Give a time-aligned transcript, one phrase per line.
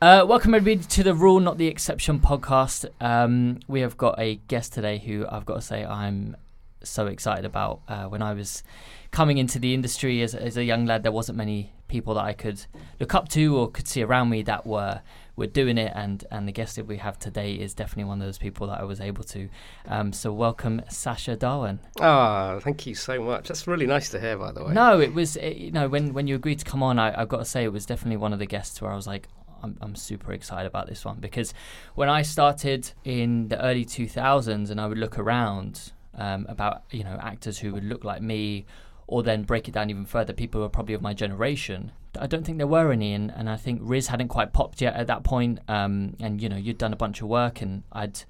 [0.00, 2.88] Uh, welcome everybody to the Rule Not the Exception podcast.
[3.00, 6.36] Um, we have got a guest today who I've got to say I'm
[6.84, 7.80] so excited about.
[7.88, 8.62] Uh, when I was
[9.10, 12.32] coming into the industry as, as a young lad, there wasn't many people that I
[12.32, 12.64] could
[13.00, 15.00] look up to or could see around me that were
[15.34, 15.90] were doing it.
[15.96, 18.80] And and the guest that we have today is definitely one of those people that
[18.80, 19.48] I was able to.
[19.86, 21.80] Um, so welcome, Sacha Dhawan.
[22.00, 23.48] Oh, thank you so much.
[23.48, 24.74] That's really nice to hear, by the way.
[24.74, 27.28] No, it was it, you know when when you agreed to come on, I, I've
[27.28, 29.26] got to say it was definitely one of the guests where I was like.
[29.62, 31.54] I'm, I'm super excited about this one because
[31.94, 37.04] when I started in the early 2000s and I would look around um, about you
[37.04, 38.66] know actors who would look like me
[39.08, 41.90] or then break it down even further, people who are probably of my generation.
[42.20, 44.94] I don't think there were any, and, and I think Riz hadn't quite popped yet
[44.94, 45.60] at that point.
[45.66, 48.20] Um, and you know, you'd done a bunch of work, and I'd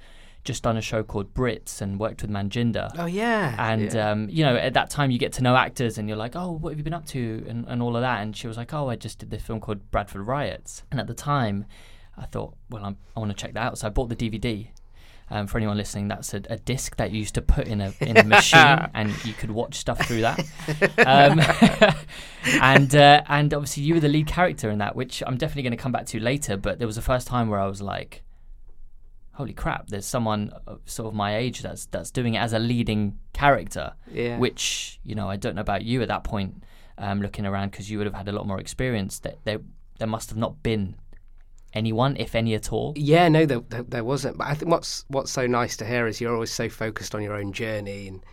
[0.48, 2.90] just done a show called Brits and worked with Manjinder.
[2.98, 3.54] Oh yeah.
[3.58, 4.10] And yeah.
[4.10, 6.52] um, you know, at that time, you get to know actors, and you're like, "Oh,
[6.52, 8.22] what have you been up to?" and, and all of that.
[8.22, 11.06] And she was like, "Oh, I just did this film called Bradford Riots." And at
[11.06, 11.66] the time,
[12.16, 14.68] I thought, "Well, I'm, I want to check that out." So I bought the DVD.
[15.30, 17.92] Um, for anyone listening, that's a, a, disc that you used to put in a
[18.00, 20.38] in a machine, and you could watch stuff through that.
[21.04, 21.38] Um,
[22.62, 25.76] and uh, and obviously, you were the lead character in that, which I'm definitely going
[25.76, 26.56] to come back to later.
[26.56, 28.22] But there was the first time where I was like,
[29.38, 30.52] "Holy crap!" There's someone
[30.84, 33.94] sort of my age that's that's doing it as a leading character.
[34.12, 34.36] Yeah.
[34.38, 36.64] Which you know, I don't know about you at that point,
[36.98, 39.20] um, looking around because you would have had a lot more experience.
[39.20, 39.60] That there
[39.98, 40.96] there must have not been
[41.72, 42.92] anyone, if any at all?
[42.96, 44.38] Yeah, no, there, there, there, wasn't.
[44.38, 47.22] But I think what's what's so nice to hear is you're always so focused on
[47.22, 48.24] your own journey and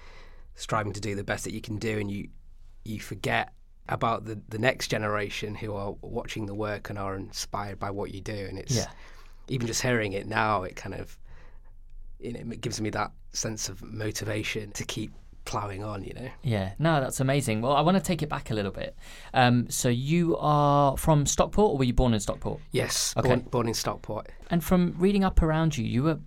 [0.56, 2.30] striving to do the best that you can do, and you
[2.84, 3.54] you forget
[3.88, 8.12] about the the next generation who are watching the work and are inspired by what
[8.12, 8.34] you do.
[8.50, 8.88] And it's yeah.
[9.48, 11.18] Even just hearing it now, it kind of
[12.20, 15.12] you know, it gives me that sense of motivation to keep
[15.44, 16.30] plowing on, you know.
[16.42, 17.62] Yeah, no, that's amazing.
[17.62, 18.96] Well, I want to take it back a little bit.
[19.34, 22.62] Um, so you are from Stockport, or were you born in Stockport?
[22.72, 23.28] Yes, Okay.
[23.28, 24.28] born, born in Stockport.
[24.50, 26.20] And from reading up around you, you were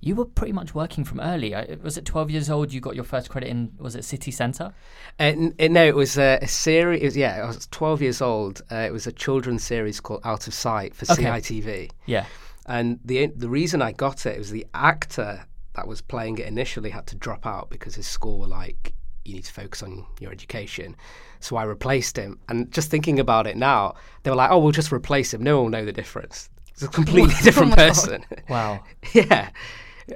[0.00, 1.52] you were pretty much working from early.
[1.56, 2.72] Uh, Was it twelve years old?
[2.72, 4.72] You got your first credit in was it City Centre?
[5.18, 7.02] Uh, n- uh, no, it was a, a series.
[7.02, 8.62] It was, yeah, I was 12 years old.
[8.70, 11.24] Uh, it was a children's series called Out of Sight for Okay.
[11.24, 11.90] CITV.
[12.06, 12.26] Yeah.
[12.68, 16.90] And the the reason I got it was the actor that was playing it initially
[16.90, 20.32] had to drop out because his school were like, you need to focus on your
[20.32, 20.96] education.
[21.40, 22.38] So I replaced him.
[22.48, 25.42] And just thinking about it now, they were like, oh, we'll just replace him.
[25.42, 26.50] No one will know the difference.
[26.72, 27.88] It's a completely different God.
[27.88, 28.24] person.
[28.48, 28.84] Wow.
[29.12, 29.50] yeah.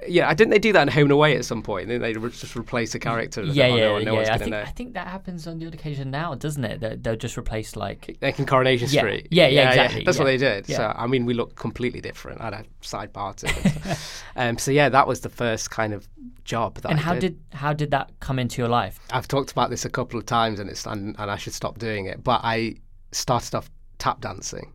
[0.09, 1.89] Yeah, I didn't they do that in Home and Away at some point?
[1.89, 3.43] Then they re- just replace a character.
[3.43, 4.35] Yeah, oh, yeah, no, one- no yeah.
[4.35, 4.55] I think.
[4.55, 6.81] I think that happens on the odd occasion now, doesn't it?
[6.81, 9.01] They- They'll just replace like Like in Coronation Yeah.
[9.03, 9.29] Street.
[9.31, 10.69] Yeah, yeah, exactly, That's what they did.
[10.69, 10.77] Yeah.
[10.79, 12.41] So I mean, we look completely different.
[12.41, 13.43] I had a side part.
[14.37, 16.09] um, so yeah, that was the first kind of
[16.45, 17.21] job that And I how did.
[17.21, 18.99] did how did that come into your life?
[19.11, 21.79] I've talked about this a couple of times, and it's and, and I should stop
[21.79, 22.23] doing it.
[22.25, 22.77] But I
[23.13, 24.73] started off tap dancing.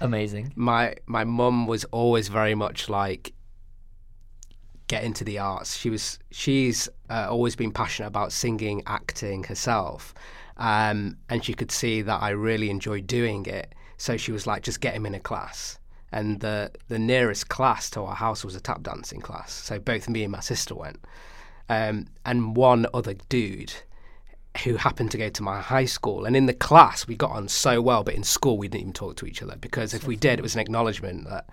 [0.00, 0.52] Amazing.
[0.56, 3.32] My my mum was always very much like
[4.88, 5.76] get into the arts.
[5.76, 10.14] She was she's uh, always been passionate about singing, acting herself,
[10.56, 13.74] um, and she could see that I really enjoyed doing it.
[13.98, 15.78] So she was like, just get him in a class.
[16.10, 19.52] And the the nearest class to our house was a tap dancing class.
[19.52, 21.04] So both me and my sister went,
[21.68, 23.74] um, and one other dude
[24.64, 26.24] who happened to go to my high school.
[26.24, 28.92] And in the class, we got on so well, but in school, we didn't even
[28.92, 31.48] talk to each other because if we did, it was an acknowledgement that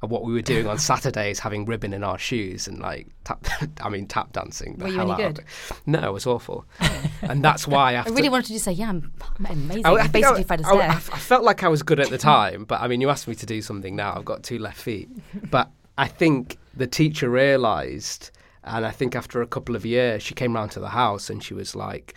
[0.00, 3.44] of what we were doing on Saturdays, having ribbon in our shoes and like tap,
[3.80, 4.76] I mean tap dancing.
[4.76, 5.44] the Were you hell any good?
[5.86, 6.64] No, it was awful,
[7.22, 9.86] and that's why I really wanted to say, yeah, I'm, I'm amazing.
[9.86, 12.18] I, I I basically I, I, I, I felt like I was good at the
[12.34, 14.14] time, but I mean, you asked me to do something now.
[14.14, 15.08] I've got two left feet,
[15.50, 18.30] but I think the teacher realised,
[18.62, 21.42] and I think after a couple of years, she came round to the house and
[21.42, 22.14] she was like,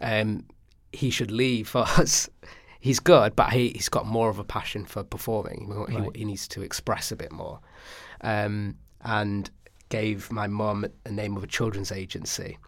[0.00, 0.46] um,
[0.92, 2.30] "He should leave us.
[2.80, 5.66] He's good, but he, he's got more of a passion for performing.
[5.88, 6.16] He, Right.
[6.16, 7.60] he needs to express a bit more."
[8.22, 9.50] Um, and
[9.88, 12.58] gave my mum a name of a children's agency.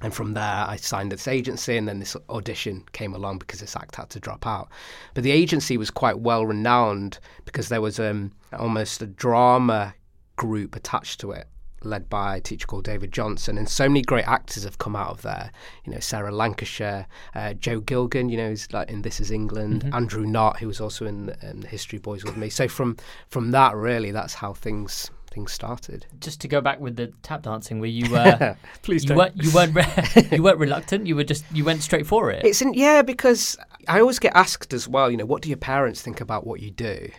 [0.00, 3.76] And from there, I signed this agency, and then this audition came along because this
[3.76, 4.68] act had to drop out.
[5.14, 9.94] But the agency was quite well renowned because there was um, almost a drama
[10.36, 11.46] group attached to it,
[11.84, 13.58] led by a teacher called David Johnson.
[13.58, 15.50] And so many great actors have come out of there.
[15.84, 19.88] You know, Sarah Lancashire, uh, Joe Gilgun, you know, who's like in This Is England,
[19.92, 22.48] Andrew Knott, who was also in um, the History Boys with me.
[22.50, 22.96] So from
[23.28, 26.06] from that, really, that's how things things started.
[26.20, 29.50] Just to go back with the tap dancing, where you uh, Please you weren't you
[29.52, 31.06] weren't re- you weren't reluctant.
[31.06, 32.44] You were just you went straight for it.
[32.44, 33.56] It's in, yeah, because
[33.88, 35.10] I always get asked as well.
[35.10, 37.10] You know, what do your parents think about what you do?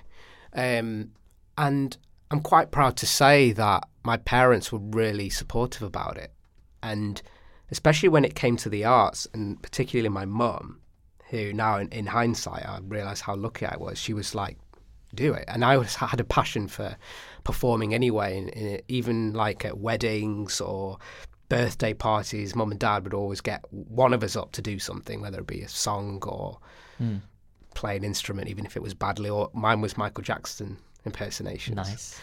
[0.53, 1.11] Um,
[1.57, 1.97] and
[2.31, 6.31] I'm quite proud to say that my parents were really supportive about it,
[6.81, 7.21] and
[7.71, 10.79] especially when it came to the arts, and particularly my mum,
[11.29, 13.97] who now in, in hindsight I realise how lucky I was.
[13.97, 14.57] She was like,
[15.15, 15.45] do it.
[15.47, 16.95] And I always had a passion for
[17.43, 20.97] performing anyway, in, in even like at weddings or
[21.49, 22.55] birthday parties.
[22.55, 25.47] Mum and Dad would always get one of us up to do something, whether it
[25.47, 26.59] be a song or
[27.01, 27.21] Mm.
[27.73, 29.27] play an instrument, even if it was badly.
[29.29, 31.75] Or mine was Michael Jackson impersonations.
[31.75, 32.19] Nice.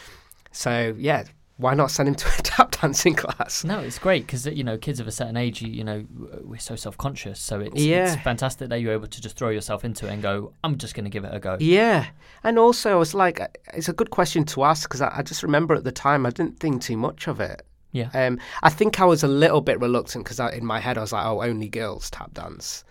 [0.53, 1.25] So yeah,
[1.61, 3.65] why not send him to a tap dancing class?
[3.65, 6.05] No, it's great because you know kids of a certain age, you, you know,
[6.43, 7.39] we're so self-conscious.
[7.41, 8.12] So it's, Yeah.
[8.15, 10.95] it's fantastic that you're able to just throw yourself into it and go, "I'm just
[10.95, 12.07] going to give it a go." Yeah,
[12.43, 13.39] and also I was like,
[13.75, 16.31] it's a good question to ask because I, I just remember at the time I
[16.31, 17.62] didn't think too much of it.
[17.93, 18.11] Yeah.
[18.15, 21.12] Um, I think I was a little bit reluctant because in my head I was
[21.12, 22.85] like, oh, only girls tap dance.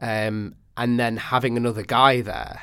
[0.00, 2.60] Um, and then having another guy there,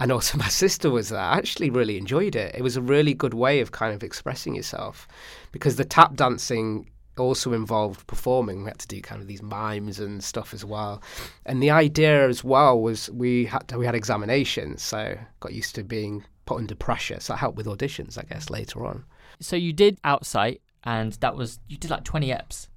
[0.00, 2.54] and also my sister was there, I actually really enjoyed it.
[2.54, 5.06] It was a really good way of kind of expressing yourself
[5.52, 8.62] because the tap dancing also involved performing.
[8.64, 11.02] We had to do kind of these mimes and stuff as well.
[11.44, 15.74] And the idea as well was we had to, we had examinations, so got used
[15.74, 17.20] to being put under pressure.
[17.20, 19.04] So that helped with auditions, I guess, later on.
[19.38, 22.68] So you did outside, and that was you did like 20 eps.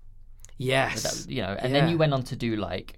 [0.57, 1.03] Yes.
[1.03, 2.97] That, you know, and then you went on to do like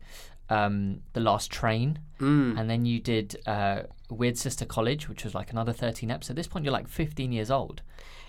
[0.50, 2.58] um, the last train, Mm.
[2.58, 3.82] and then you did uh,
[4.12, 6.30] Weirdsister College, which was like another 13 eps.
[6.30, 7.82] At this point, you're like 15 years old.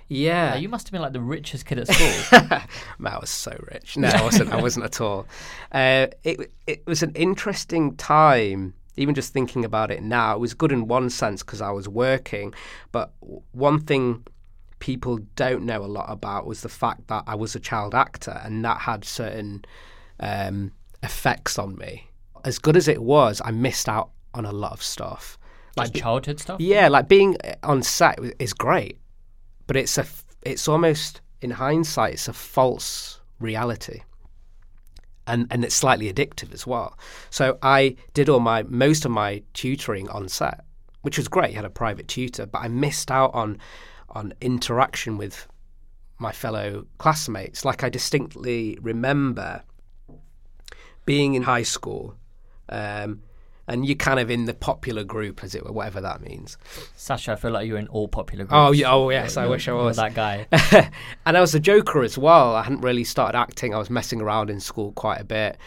[0.08, 0.54] Yeah.
[0.54, 2.48] Uh, you must have been like the richest kid at school.
[2.98, 3.96] Man, I was so rich.
[3.96, 4.52] No, I wasn't.
[4.52, 5.26] I wasn't at all.
[5.72, 8.74] Uh, it it was an interesting time.
[8.96, 11.88] Even just thinking about it now, it was good in one sense because I was
[11.88, 12.54] working.
[12.92, 13.12] But
[13.52, 14.24] one thing
[14.78, 18.40] people don't know a lot about was the fact that I was a child actor,
[18.44, 19.64] and that had certain
[20.20, 22.08] um, effects on me.
[22.44, 25.36] As good as it was, I missed out on a lot of stuff.
[25.76, 26.60] Like childhood stuff.
[26.60, 28.98] Yeah, like being on set is great,
[29.66, 30.06] but it's a
[30.42, 34.00] it's almost in hindsight it's a false reality.
[35.26, 36.96] And and it's slightly addictive as well.
[37.30, 40.64] So I did all my most of my tutoring on set,
[41.02, 41.50] which was great.
[41.50, 43.58] I had a private tutor, but I missed out on
[44.10, 45.46] on interaction with
[46.18, 47.64] my fellow classmates.
[47.64, 49.62] Like I distinctly remember
[51.04, 52.16] being in high school,
[52.68, 53.22] um,
[53.68, 56.56] and you're kind of in the popular group, as it were, whatever that means.
[56.96, 58.54] Sacha, I feel like you're in all popular oh, groups.
[58.54, 59.96] Oh, yeah, oh yes, I wish I was.
[59.96, 60.46] that guy.
[61.26, 62.54] and I was a joker as well.
[62.54, 63.74] I hadn't really started acting.
[63.74, 65.58] I was messing around in school quite a bit.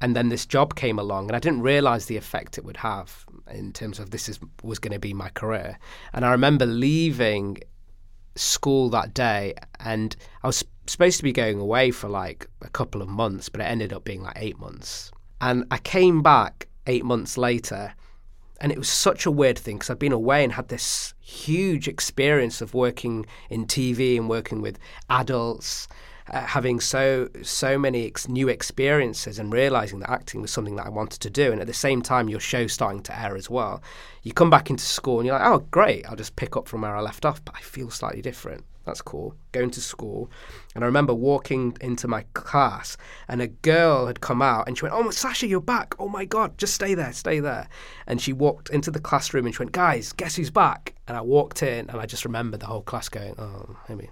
[0.00, 3.26] And then this job came along, and I didn't realize the effect it would have
[3.50, 5.78] in terms of this is was going to be my career.
[6.12, 7.58] And I remember leaving
[8.34, 13.02] school that day, and I was supposed to be going away for like a couple
[13.02, 15.12] of months, but it ended up being like eight months.
[15.40, 17.94] And I came back eight months later,
[18.60, 21.88] and it was such a weird thing because I'd been away and had this huge
[21.88, 24.78] experience of working in TV and working with
[25.08, 25.88] adults,
[26.30, 30.86] uh, having so so many ex- new experiences and realizing that acting was something that
[30.86, 31.52] I wanted to do.
[31.52, 33.82] And at the same time, your show's starting to air as well.
[34.22, 36.82] You come back into school and you're like, oh great, I'll just pick up from
[36.82, 38.64] where I left off, but I feel slightly different.
[38.84, 39.34] That's cool.
[39.52, 40.30] Going to school,
[40.74, 42.96] and I remember walking into my class,
[43.28, 45.94] and a girl had come out, and she went, "Oh, Sacha, you're back!
[45.98, 47.68] Oh my God, just stay there, stay there."
[48.06, 51.20] And she walked into the classroom, and she went, "Guys, guess who's back?" And I
[51.20, 54.08] walked in, and I just remember the whole class going, "Oh, maybe,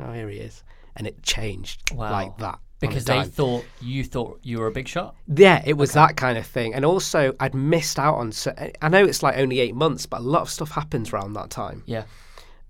[0.00, 0.64] oh, here he is,"
[0.96, 2.10] and it changed Wow.
[2.10, 5.14] like that Because they thought you thought you were a big shot.
[5.32, 6.74] Yeah, it was that kind of thing.
[6.74, 8.32] And also, I'd missed out on.
[8.32, 8.52] So,
[8.82, 11.48] I know it's like only eight months, but a lot of stuff happens around that
[11.50, 11.82] time.
[11.86, 12.02] Yeah.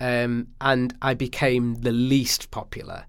[0.00, 3.06] Um, and I became the least popular.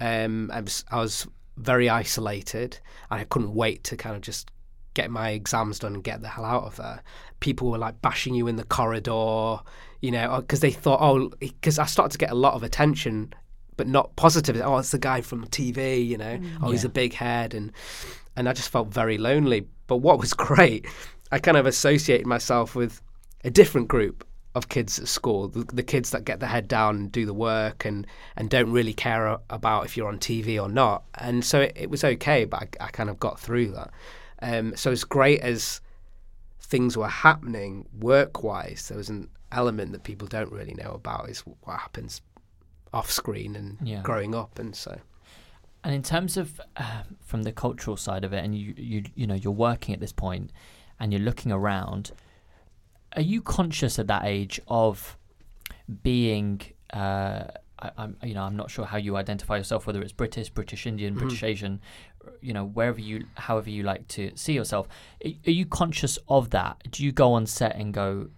[0.00, 2.78] Um, I was I was very isolated,
[3.10, 4.50] and I couldn't wait to kind of just
[4.94, 7.02] get my exams done and get the hell out of there.
[7.40, 9.58] People were like bashing you in the corridor,
[10.00, 13.32] you know, because they thought, oh, because I started to get a lot of attention,
[13.76, 14.60] but not positive.
[14.62, 16.40] Oh, it's the guy from TV, you know.
[16.62, 17.72] Oh, he's a big head, and
[18.36, 19.66] and I just felt very lonely.
[19.86, 20.86] But what was great,
[21.32, 23.00] I kind of associated myself with
[23.44, 26.96] a different group of kids at school, the, the kids that get their head down
[26.96, 30.68] and do the work and, and don't really care about if you're on TV or
[30.68, 31.04] not.
[31.14, 33.90] And so it, it was okay, but I, I kind of got through that.
[34.40, 35.80] Um, so as great as
[36.60, 41.28] things were happening work wise, there was an element that people don't really know about
[41.28, 42.20] is what happens
[42.92, 44.02] off screen and Yeah.
[44.02, 44.58] growing up.
[44.58, 44.98] And so,
[45.84, 49.26] And in terms of um, from the cultural side of it, and you you you
[49.26, 50.50] know you're working at this point,
[50.98, 52.12] and you're looking around,
[53.18, 55.18] are you conscious at that age of
[56.04, 56.60] being?
[56.92, 57.44] Uh,
[57.80, 60.86] I, I'm you know I'm not sure how you identify yourself, whether it's British, British
[60.86, 61.22] Indian, mm-hmm.
[61.22, 61.80] British Asian,
[62.40, 64.86] you know wherever you however you like to see yourself.
[65.24, 66.80] Are, are you conscious of that?
[66.92, 68.28] Do you go on set and go?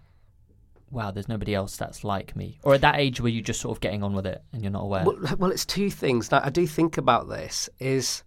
[0.90, 2.58] Wow, there's nobody else that's like me.
[2.64, 4.72] Or at that age, were you just sort of getting on with it and you're
[4.72, 5.04] not aware?
[5.04, 6.32] Well, well, it's two things.
[6.32, 7.68] Now, I do think about this.
[7.78, 8.25] Is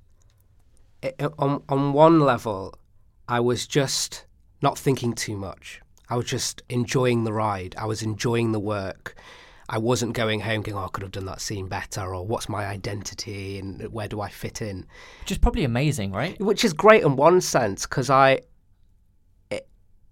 [1.04, 2.76] i on on one level,
[3.28, 4.28] I was just
[4.62, 5.82] not thinking too much.
[6.10, 7.76] I was just enjoying the ride.
[7.78, 9.16] I was enjoying the work.
[9.70, 12.50] I wasn't going home going, oh, I could have done that scene better, or what's
[12.50, 14.86] my identity and where do I fit in?
[15.22, 16.40] Which is probably amazing, right?
[16.40, 18.42] Which is great in one sense because I,
[19.52, 19.60] eh,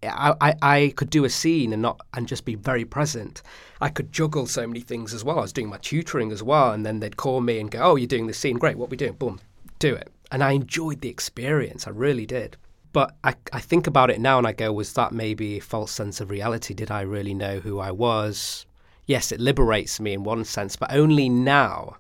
[0.04, 3.42] I, I, I could do a scene and not and just be very present.
[3.82, 5.40] I could juggle so many things as well.
[5.40, 7.96] I was doing my tutoring as well, and then they'd call me and go, "Oh,
[7.98, 8.78] you're doing this scene, great.
[8.78, 9.14] What are we doing?
[9.14, 9.42] Boom,
[9.80, 11.86] do it." And I enjoyed the experience.
[11.86, 12.56] I really did.
[12.94, 15.92] But I, I think about it now and I go, was that maybe a false
[15.92, 16.74] sense of reality?
[16.74, 18.66] Did I really know who I was?
[19.06, 21.98] Yes, it liberates me in one sense, but only now,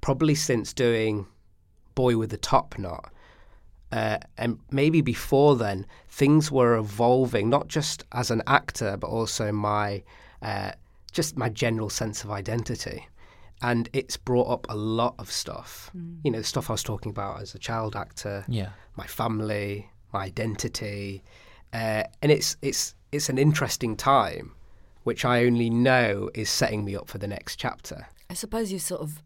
[0.00, 1.26] probably since doing
[1.94, 3.12] Boy with the Top Knot,
[3.90, 9.50] uh, and maybe before then, things were evolving, not just as an actor, but also
[9.50, 10.02] my
[10.42, 10.72] uh,
[11.12, 13.08] just my general sense of identity.
[13.62, 15.90] And it's brought up a lot of stuff.
[15.96, 16.18] Mm.
[16.22, 18.68] You know, the stuff I was talking about as a child actor, yeah.
[18.96, 21.22] my family, identity,
[21.72, 24.52] uh, and it's it's it's an interesting time,
[25.04, 28.08] which I only know is setting me up for the next chapter.
[28.30, 29.22] I suppose you sort of,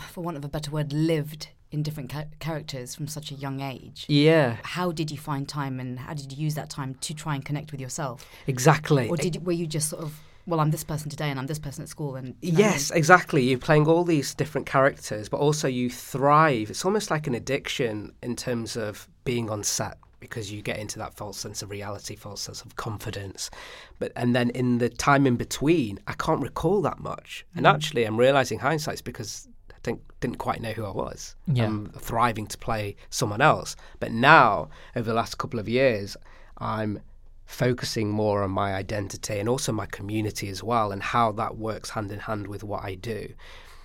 [0.00, 3.60] for want of a better word, lived in different ca- characters from such a young
[3.60, 4.06] age.
[4.08, 4.56] Yeah.
[4.62, 7.44] How did you find time, and how did you use that time to try and
[7.44, 8.26] connect with yourself?
[8.46, 9.08] Exactly.
[9.08, 11.58] Or did were you just sort of well, I'm this person today and I'm this
[11.58, 12.14] person at school.
[12.14, 13.42] And you know, yes, exactly.
[13.42, 16.70] You're playing all these different characters, but also you thrive.
[16.70, 20.98] It's almost like an addiction in terms of being on set because you get into
[20.98, 23.50] that false sense of reality, false sense of confidence.
[23.98, 27.44] But and then in the time in between, I can't recall that much.
[27.52, 27.58] Mm.
[27.58, 29.48] And actually, I'm realizing hindsight's because
[29.86, 31.36] didn't, didn't quite know who I was.
[31.46, 31.64] Yeah.
[31.64, 33.76] I'm thriving to play someone else.
[34.00, 36.16] But now, over the last couple of years,
[36.58, 37.00] I'm
[37.44, 41.90] focusing more on my identity and also my community as well, and how that works
[41.90, 43.32] hand in hand with what I do.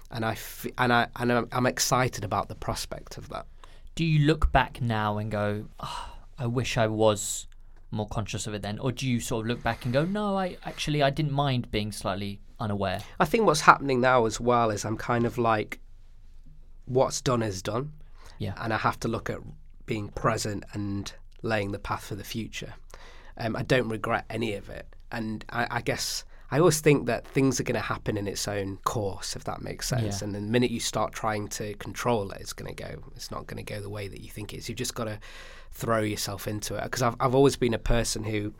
[0.09, 3.45] And I f- and I and I'm, I'm excited about the prospect of that.
[3.95, 6.09] Do you look back now and go, oh,
[6.41, 7.48] "I wish I was
[7.91, 10.38] more conscious of it then," or do you sort of look back and go, "No,
[10.38, 13.01] I actually I didn't mind being slightly unaware"?
[13.19, 15.79] I think what's happening now as well is I'm kind of like
[16.86, 17.93] what's done is done.
[18.39, 18.53] Yeah.
[18.57, 19.39] And I have to look at
[19.86, 22.74] being present and laying the path for the future.
[23.38, 24.88] Um, I don't regret any of it.
[25.12, 28.48] And I, I guess I always think that things are going to happen in its
[28.48, 30.21] own course, if that makes sense.
[30.21, 30.25] Yeah.
[30.25, 33.03] And the minute you start trying to control it, it's going to go.
[33.15, 34.69] It's not going to go the way that you think it is.
[34.69, 35.19] You've just got to
[35.72, 36.84] throw yourself into it.
[36.84, 38.54] Because I've I've always been a person who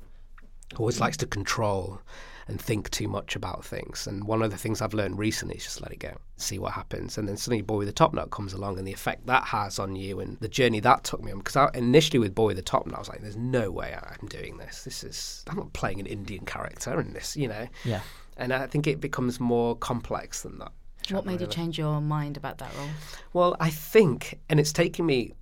[0.78, 2.02] always likes to control
[2.48, 4.08] and think too much about things.
[4.08, 6.74] And one of the things I've learned recently is just let it go, see what
[6.74, 7.18] happens.
[7.18, 9.80] And then suddenly Boy with the Top Knot comes along and the effect that has
[9.80, 11.38] on you and the journey that took me on.
[11.38, 13.96] Because I, initially with Boy with the Top Knot, I was like, there's no way
[13.96, 14.84] I'm doing this.
[14.84, 17.68] This is, I'm not playing an Indian character in this, you know?
[17.86, 18.02] Yeah.
[18.38, 20.72] And I think it becomes more complex than that.
[21.10, 21.46] What made really.
[21.46, 22.90] you change your mind about that role?
[23.34, 25.34] Well, I think, and it's taken me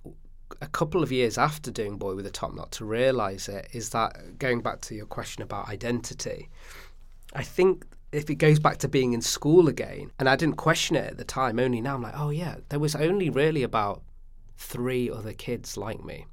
[0.60, 3.90] a couple of years after doing Boy with a Top Knot to realise it, is
[3.90, 6.48] that going back to your question about identity,
[7.34, 10.96] I think if it goes back to being in school again, and I didn't question
[10.96, 14.02] it at the time, only now I'm like, oh yeah, there was only really about
[14.56, 16.26] three other kids like me.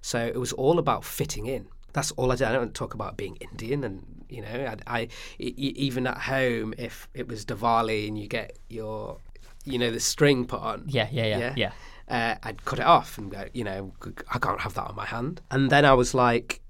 [0.00, 1.68] So it was all about fitting in.
[1.92, 2.46] That's all I did.
[2.46, 7.08] I don't talk about being Indian, and you know, I, I even at home, if
[7.14, 9.18] it was Diwali and you get your,
[9.64, 10.84] you know, the string put on.
[10.86, 11.54] Yeah, yeah, yeah, yeah.
[11.56, 11.72] yeah.
[12.10, 13.92] Uh, I'd cut it off and go, you know,
[14.32, 15.40] I can't have that on my hand.
[15.50, 16.60] And then I was like,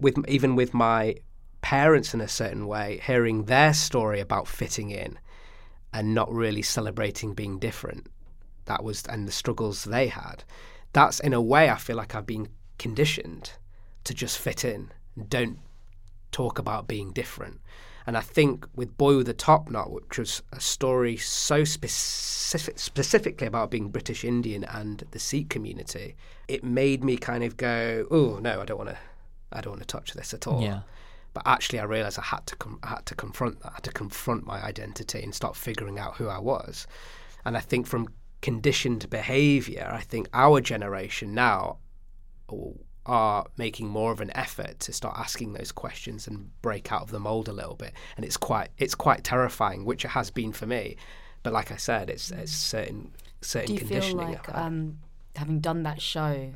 [0.00, 1.16] with even with my
[1.60, 5.18] parents in a certain way, hearing their story about fitting in
[5.92, 8.06] and not really celebrating being different.
[8.66, 10.44] That was, and the struggles they had.
[10.92, 13.52] That's in a way, I feel like I've been conditioned
[14.04, 14.92] to just fit in.
[15.28, 15.58] Don't
[16.30, 17.60] talk about being different.
[18.06, 22.78] And I think with Boy with a Top Knot, which was a story so specific,
[22.78, 26.16] specifically about being British Indian and the Sikh community,
[26.48, 28.98] it made me kind of go, "Oh no, I don't want to,
[29.52, 30.80] I don't want to touch this at all." Yeah.
[31.32, 33.70] But actually, I realised I had to com- I had to confront that.
[33.70, 36.86] I had to confront my identity and start figuring out who I was.
[37.44, 38.08] And I think from
[38.42, 41.78] conditioned behaviour, I think our generation now
[42.52, 42.76] oh,
[43.10, 47.10] are making more of an effort to start asking those questions and break out of
[47.10, 47.92] the mold a little bit.
[48.16, 50.96] And it's quite it's quite terrifying, which it has been for me.
[51.42, 54.26] But like I said, it's it's certain certain Do you conditioning.
[54.26, 54.98] feel like um,
[55.34, 56.52] having done that show?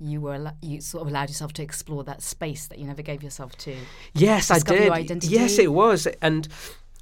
[0.00, 3.20] you were you sort of allowed yourself to explore that space that you never gave
[3.22, 3.74] yourself to.
[4.14, 5.24] Yes, I did.
[5.24, 6.46] Yes, it was, and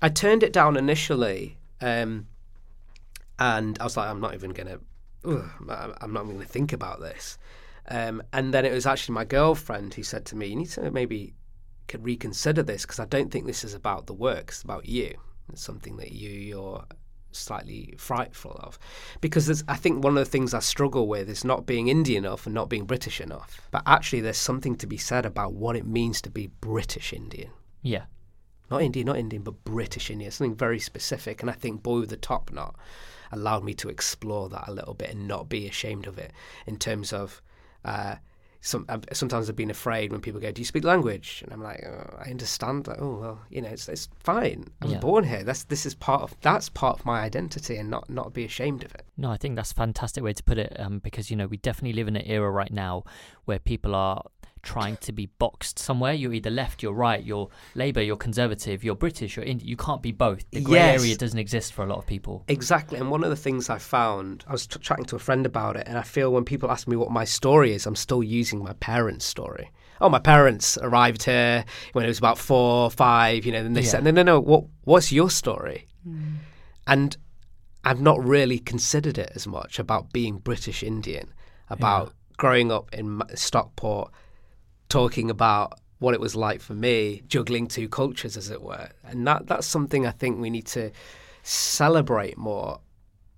[0.00, 2.26] I turned it down initially, um,
[3.38, 4.78] and I was like, I'm not even gonna,
[5.26, 7.36] I'm not even gonna think about this.
[7.88, 10.90] Um, and then it was actually my girlfriend who said to me, "You need to
[10.90, 11.34] maybe
[11.88, 15.14] could reconsider this because I don't think this is about the work; it's about you.
[15.52, 16.84] It's something that you are
[17.30, 18.78] slightly frightful of,
[19.20, 22.24] because there's, I think one of the things I struggle with is not being Indian
[22.24, 23.60] enough and not being British enough.
[23.70, 27.50] But actually, there's something to be said about what it means to be British Indian.
[27.82, 28.06] Yeah.
[28.70, 30.30] Not Indian, not Indian, but British Indian.
[30.30, 32.74] Something very specific, and I think Boy with the Top Knot
[33.30, 36.32] allowed me to explore that a little bit and not be ashamed of it
[36.66, 37.42] in terms of.
[37.86, 38.16] Uh,
[38.62, 41.84] some, sometimes I've been afraid when people go, "Do you speak language?" And I'm like,
[41.86, 44.64] oh, "I understand." Like, oh well, you know, it's, it's fine.
[44.82, 44.98] I was Yeah.
[45.00, 45.44] born here.
[45.44, 48.82] That's this is part of that's part of my identity, and not not be ashamed
[48.82, 49.04] of it.
[49.16, 51.58] No, I think that's a fantastic way to put it um, because, you know, we
[51.58, 53.04] definitely live in an era right now
[53.44, 54.24] where people are
[54.66, 56.12] trying to be boxed somewhere.
[56.12, 59.68] You're either left, you're right, you're Labour, you're Conservative, you're British, you're Indian.
[59.68, 60.44] You can't be both.
[60.50, 61.00] The grey Yes.
[61.00, 62.44] area doesn't exist for a lot of people.
[62.48, 62.98] Exactly.
[62.98, 65.76] And one of the things I found, I was t- chatting to a friend about
[65.76, 68.62] it, and I feel when people ask me what my story is, I'm still using
[68.62, 69.70] my parents' story.
[70.00, 73.80] Oh, my parents arrived here when it was about four, five, you know, then they
[73.82, 73.88] Yeah.
[73.92, 75.86] said, no, no, no, what, what's your story?
[76.06, 76.38] Mm.
[76.86, 77.16] And
[77.84, 81.32] I've not really considered it as much about being British Indian,
[81.70, 84.12] about growing up in Stockport,
[84.88, 88.88] talking about what it was like for me, juggling two cultures, as it were.
[89.04, 90.90] And that, that's something I think we need to
[91.42, 92.80] celebrate more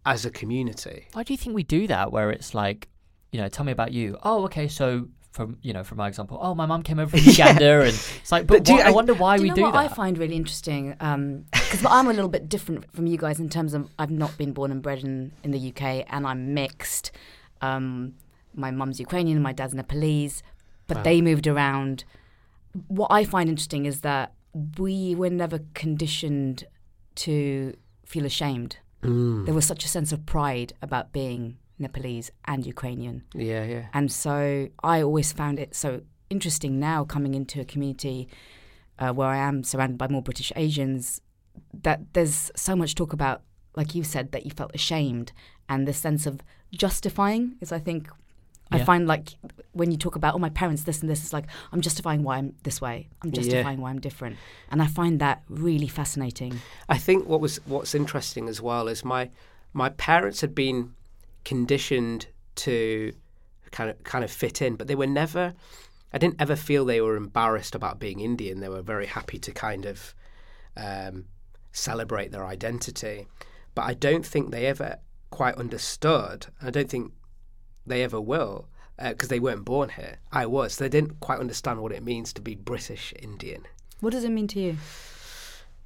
[0.05, 1.07] as a community.
[1.12, 2.88] Why do you think we do that where it's like,
[3.33, 4.17] you know, tell me about you.
[4.23, 7.21] Oh, okay, so from, you know, from my example, oh, my mum came over from
[7.26, 9.52] Uganda and it's like, but, But do you- I I- wonder why do we you
[9.52, 9.90] know do what that.
[9.93, 10.90] I find really interesting?
[10.93, 14.52] Because I'm a little bit different from you guys in terms of I've not been
[14.52, 17.12] born and bred in, in the UK and I'm mixed.
[17.61, 18.14] Um,
[18.55, 20.43] my mum's Ukrainian, my dad's Nepalese,
[20.88, 21.02] but Wow.
[21.04, 22.04] they moved around.
[22.88, 24.33] What I find interesting is that
[24.78, 26.64] we were never conditioned
[27.16, 28.78] to feel ashamed.
[29.02, 29.45] Mm.
[29.47, 33.23] There was such a sense of pride about being Nepalese and Ukrainian.
[33.35, 33.87] Yeah, yeah.
[33.95, 38.28] And so I always found it so interesting now coming into a community
[38.99, 41.21] uh, where I am surrounded by more British Asians
[41.83, 43.42] that there's so much talk about,
[43.76, 45.33] like you said, that you felt ashamed
[45.68, 46.40] and the sense of
[46.73, 48.09] justifying is, I think,
[48.70, 49.30] I find like
[49.72, 52.38] when you talk about, oh, my parents, this and this, it's like, I'm justifying why
[52.38, 53.08] I'm this way.
[53.22, 53.40] I'm Yeah.
[53.40, 54.37] justifying why I'm different.
[54.70, 56.60] And I find that really fascinating.
[56.88, 59.30] I think what was what's interesting as well is my
[59.73, 60.95] my parents had been
[61.45, 63.12] conditioned to
[63.71, 65.54] kind of kind of fit in, but they were never.
[66.12, 68.60] I didn't ever feel they were embarrassed about being Indian.
[68.60, 70.14] They were very happy to kind of
[70.76, 71.26] um,
[71.73, 73.26] celebrate their identity,
[73.75, 74.97] but I don't think they ever
[75.30, 76.47] quite understood.
[76.62, 77.12] I don't think
[77.88, 78.68] they ever will
[79.02, 80.18] because they weren't born here.
[80.32, 80.76] I was.
[80.76, 83.66] They didn't quite understand what it means to be British Indian.
[84.00, 84.76] What does it mean to you?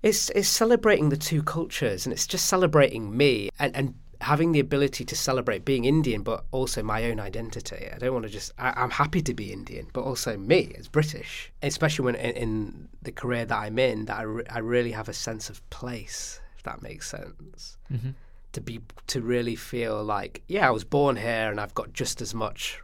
[0.03, 4.61] It's it's celebrating the two cultures, and it's just celebrating me and, and having the
[4.61, 7.89] ability to celebrate being Indian, but also my own identity.
[7.93, 8.53] I don't want to just.
[8.59, 12.89] I, I'm happy to be Indian, but also me as British, especially when in, in
[13.03, 16.41] the career that I'm in, that I, re- I really have a sense of place.
[16.57, 18.11] If that makes sense, hmm
[18.53, 22.21] to be to really feel like yeah, I was born here, and I've got just
[22.23, 22.81] as much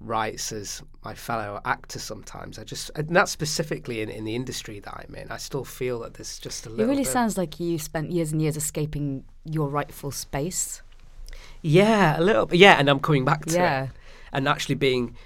[0.00, 4.78] rights as my fellow actor sometimes i just and that's specifically in, in the industry
[4.80, 7.58] that i'm in i still feel that there's just a It really bit sounds like
[7.60, 10.82] you spent years and years escaping your rightful space.
[11.62, 12.46] Yeah, a little.
[12.46, 12.58] bit.
[12.58, 13.84] Yeah, and I'm coming back to Yeah.
[13.84, 13.90] it,
[14.32, 15.16] and actually being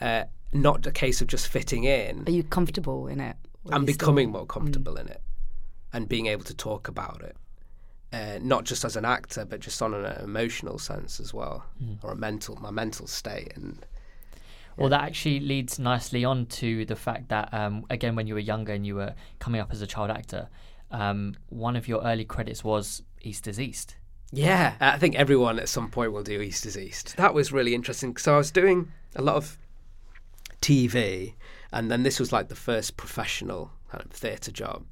[0.00, 2.24] uh, not a case of just fitting in.
[2.26, 3.36] Are you comfortable in it?
[3.70, 5.20] I'm you still- becoming more comfortable in it,
[5.92, 7.36] and being able to talk about it,
[8.14, 11.64] uh, not just as an actor, but just on an emotional sense as well,
[12.02, 13.84] or a mental, my mental state, and
[14.76, 18.40] Well, that actually leads nicely on to the fact that, um, again, when you were
[18.40, 20.48] younger and you were coming up as a child actor,
[20.90, 23.96] um, one of your early credits was East is East.
[24.32, 27.16] Yeah, I think everyone at some point will do East is East.
[27.16, 28.16] That was really interesting.
[28.16, 29.58] So I was doing a lot of
[30.60, 31.34] TV,
[31.72, 34.84] and then this was like the first professional kind of theatre job.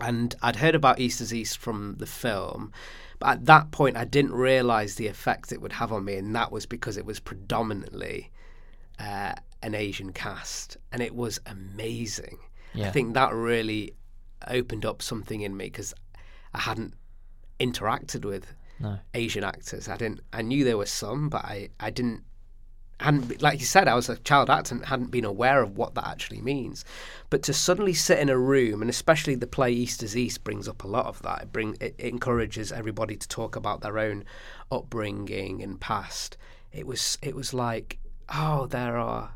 [0.00, 2.72] And I'd heard about East is East from the film,
[3.20, 6.34] but at that point I didn't realise the effect it would have on me, and
[6.34, 8.30] that was because it was predominantly
[8.98, 12.38] uh, an Asian cast, and it was amazing.
[12.74, 12.88] Yeah.
[12.88, 13.94] I think that really
[14.48, 15.94] opened up something in me because
[16.52, 16.94] I hadn't
[17.60, 18.98] interacted with No.
[19.14, 19.88] Asian actors.
[19.88, 20.20] I didn't.
[20.32, 22.24] I knew there were some, but I, I didn't.
[23.00, 25.94] Hadn't like you said, I was a child actor and hadn't been aware of what
[25.94, 26.84] that actually means.
[27.30, 30.68] But to suddenly sit in a room, and especially the play East is East brings
[30.68, 31.42] up a lot of that.
[31.42, 34.24] It bring it, it encourages everybody to talk about their own
[34.70, 36.36] upbringing and past.
[36.72, 37.98] It was it was like,
[38.34, 39.34] oh, there are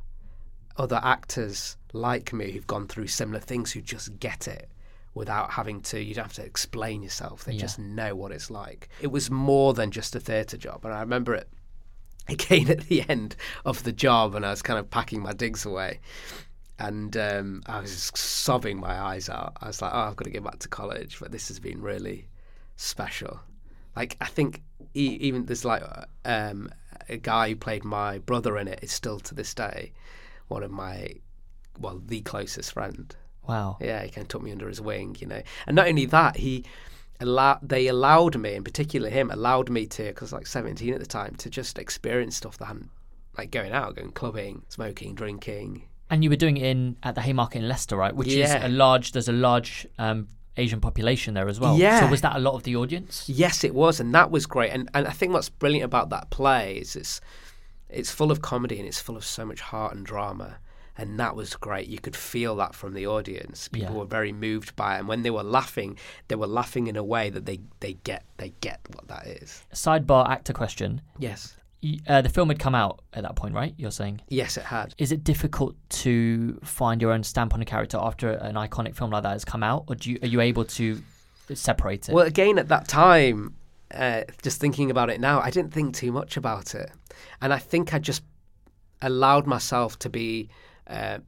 [0.76, 4.68] other actors like me who've gone through similar things who just get it
[5.14, 7.60] without having to you don't have to explain yourself they Yeah.
[7.62, 11.00] just know what it's like it was more than just a theatre job and i
[11.00, 11.48] remember it
[12.32, 15.64] again at the end of the job and i was kind of packing my digs
[15.64, 15.98] away
[16.78, 20.30] and um, i was sobbing my eyes out i was like oh i've got to
[20.30, 22.28] get back to college but this has been really
[22.78, 23.40] special.
[23.94, 24.62] Like I think
[24.94, 25.82] e- even there's like
[26.24, 26.70] um,
[27.08, 29.92] a guy who played my brother in it is still to this day
[30.46, 31.12] one of my
[31.78, 33.14] well the closest friend.
[33.46, 33.76] Wow.
[33.80, 35.42] Yeah, he kind of took me under his wing, you know.
[35.66, 36.64] And not only that, he
[37.20, 41.06] allowed they allowed me, in particular him, allowed me to because like 17 at the
[41.06, 42.90] time to just experience stuff that I hadn't
[43.36, 45.84] like going out, going clubbing, smoking, drinking.
[46.10, 48.14] And you were doing it in at the Haymarket in Leicester, right?
[48.14, 48.58] Which Yeah.
[48.58, 49.12] is a large.
[49.12, 51.76] There's a large um, Asian population there as well.
[51.78, 52.00] Yeah.
[52.00, 53.28] So was that a lot of the audience?
[53.28, 54.70] Yes, it was, and that was great.
[54.70, 57.20] And and I think what's brilliant about that play is it's
[57.90, 60.58] it's full of comedy and it's full of so much heart and drama.
[61.00, 61.86] And that was great.
[61.86, 63.68] You could feel that from the audience.
[63.68, 63.98] People Yeah.
[64.00, 67.04] were very moved by it, and when they were laughing, they were laughing in a
[67.04, 69.62] way that they, they get they get what that is.
[69.72, 71.00] Sidebar actor question.
[71.18, 71.54] Yes,
[72.08, 73.72] Uh, the film had come out at that point, right?
[73.78, 74.20] You're saying.
[74.28, 74.92] yes, it had.
[74.98, 79.10] Is it difficult to find your own stamp on a character after an iconic film
[79.12, 81.00] like that has come out, or do you, are you able to
[81.54, 82.12] separate it?
[82.12, 83.54] Well, again, at that time,
[83.94, 86.90] uh, just thinking about it now, I didn't think too much about it,
[87.40, 88.22] and I think I just
[89.00, 90.48] allowed myself to be
[90.88, 91.18] uh,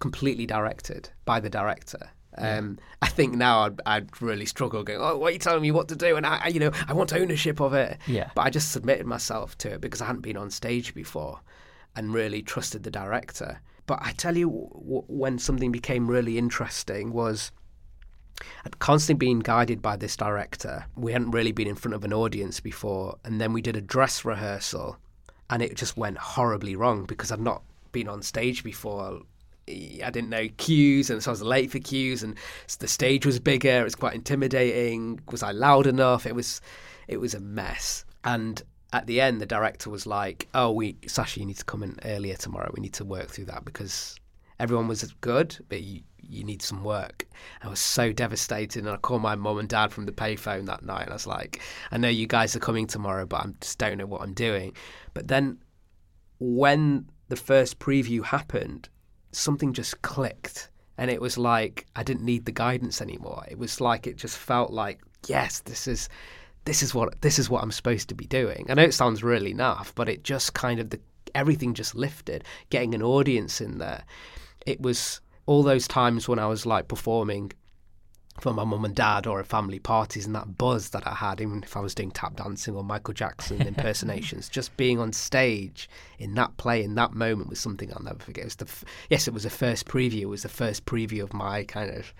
[0.00, 2.10] completely directed by the director.
[2.36, 5.70] Um, I think now I'd, I'd really struggle going, oh, what are you telling me
[5.70, 6.16] what to do?
[6.16, 7.96] And I, I- you know, I want ownership of it.
[8.08, 8.30] Yeah.
[8.34, 11.38] But I just submitted myself to it because I hadn't been on stage before
[11.94, 13.60] and really trusted the director.
[13.86, 17.52] But I tell you, w- when something became really interesting was
[18.66, 20.86] I'd constantly been guided by this director.
[20.96, 23.80] We hadn't really been in front of an audience before, and then we did a
[23.80, 24.96] dress rehearsal,
[25.50, 27.62] and it just went horribly wrong because I'd not
[27.94, 29.22] been on stage before.
[29.66, 32.36] I didn't know cues, and so I was late for cues, and
[32.80, 33.80] the stage was bigger.
[33.80, 35.20] It was quite intimidating.
[35.30, 36.26] Was I loud enough?
[36.26, 36.60] It was,
[37.08, 38.04] it was a mess.
[38.24, 41.82] And at the end, the director was like, "Oh, we, Sacha, you need to come
[41.82, 42.70] in earlier tomorrow.
[42.76, 44.16] We need to work through that because
[44.60, 47.26] everyone was good, but you, you need some work.
[47.62, 50.84] I was so devastated, and I called my mum and dad from the payphone that
[50.84, 53.78] night, and I was like, I know you guys are coming tomorrow, but I just
[53.78, 54.74] don't know what I'm doing.
[55.14, 55.58] But then
[56.38, 58.88] when the first preview happened,
[59.32, 60.70] something just clicked.
[60.96, 63.44] And it was like I didn't need the guidance anymore.
[63.50, 66.08] It was like it just felt like, yes, this is
[66.64, 68.66] this is what this is what I'm supposed to be doing.
[68.68, 71.00] I know it sounds really naff, but it just kind of the
[71.34, 72.44] everything just lifted.
[72.70, 74.04] Getting an audience in there,
[74.66, 77.52] it was all those times when I was like performing
[78.40, 81.40] for my mum and dad or at family parties and that buzz that I had,
[81.40, 85.88] even if I was doing tap dancing or Michael Jackson impersonations, just being on stage
[86.18, 88.42] in that play in that moment was something I'll never forget.
[88.42, 90.22] It was the f- yes, it was the first preview.
[90.22, 92.12] It was the first preview of my kind of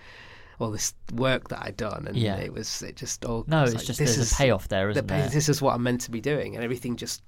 [0.61, 2.37] all this work that I'd done, and Yeah.
[2.37, 4.87] it was it just all no, it's like, just this there's is a payoff there,
[4.87, 5.29] the isn't pay- there?
[5.31, 7.23] This is what I'm meant to be doing, and everything just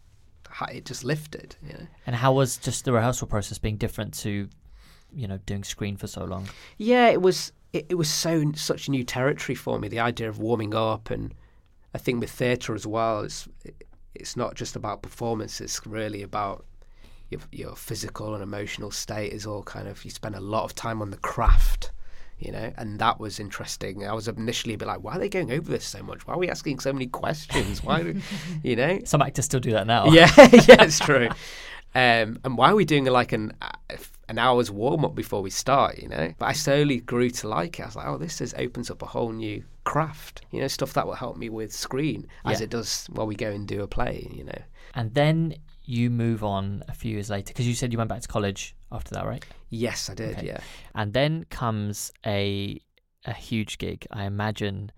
[0.71, 1.57] it just lifted.
[1.67, 1.87] You know?
[2.07, 4.49] And how was just the rehearsal process being different to,
[5.13, 6.49] you know, doing screen for so long?
[6.79, 7.53] Yeah, it was.
[7.77, 9.89] It, it was so such new territory for me.
[9.89, 11.35] The idea of warming up, and
[11.95, 13.49] I think with theatre as well, it's
[14.15, 15.61] it's not just about performance.
[15.61, 16.65] It's really about
[17.31, 19.33] your your physical and emotional state.
[19.33, 21.93] Is all kind of you spend a lot of time on the craft,
[22.39, 24.07] you know, and that was interesting.
[24.07, 26.27] I was initially a bit like, why are they going over this so much?
[26.27, 27.83] Why are we asking so many questions?
[27.83, 28.21] Why, do,
[28.63, 29.01] you know?
[29.05, 30.07] Some actors still do that now.
[30.07, 31.29] Yeah, yeah, it's true.
[31.97, 33.71] Um, and why are we doing like an uh,
[34.29, 35.99] an hour's warm up before we start?
[35.99, 37.83] You know, but I slowly grew to like it.
[37.85, 40.43] I was like, oh, this is opens up a whole new craft.
[40.51, 42.65] You know, stuff that will help me with screen as Yeah.
[42.65, 44.29] it does while we go and do a play.
[44.31, 44.63] You know.
[44.95, 45.55] And then
[45.85, 48.75] you move on a few years later because you said you went back to college
[48.93, 49.45] after that, right?
[49.71, 50.37] Yes, I did.
[50.37, 50.47] Okay.
[50.49, 50.61] Yeah.
[50.95, 52.81] And then comes a
[53.25, 54.07] a huge gig.
[54.11, 54.93] I imagine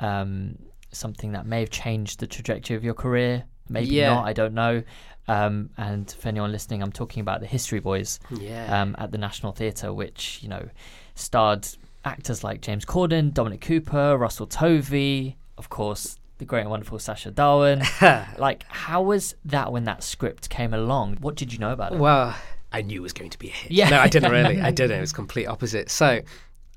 [0.00, 0.56] um,
[0.92, 3.44] something that may have changed the trajectory of your career.
[3.68, 4.14] Maybe Yeah.
[4.14, 4.26] not.
[4.26, 4.82] I don't know.
[5.28, 8.82] Um, and for anyone listening, I'm talking about the History Boys Yeah.
[8.82, 10.68] um, at the National Theatre, which you know
[11.14, 11.66] starred
[12.04, 17.32] actors like James Corden, Dominic Cooper, Russell Tovey, of course, the great and wonderful Sacha
[17.32, 18.38] Dhawan.
[18.38, 21.16] like, how was that when that script came along?
[21.20, 21.98] What did you know about it?
[21.98, 22.34] Well,
[22.72, 23.72] I knew it was going to be a hit.
[23.72, 23.88] Yeah.
[23.88, 24.60] No, I didn't really.
[24.60, 24.98] I didn't.
[24.98, 25.90] It was complete opposite.
[25.90, 26.20] So,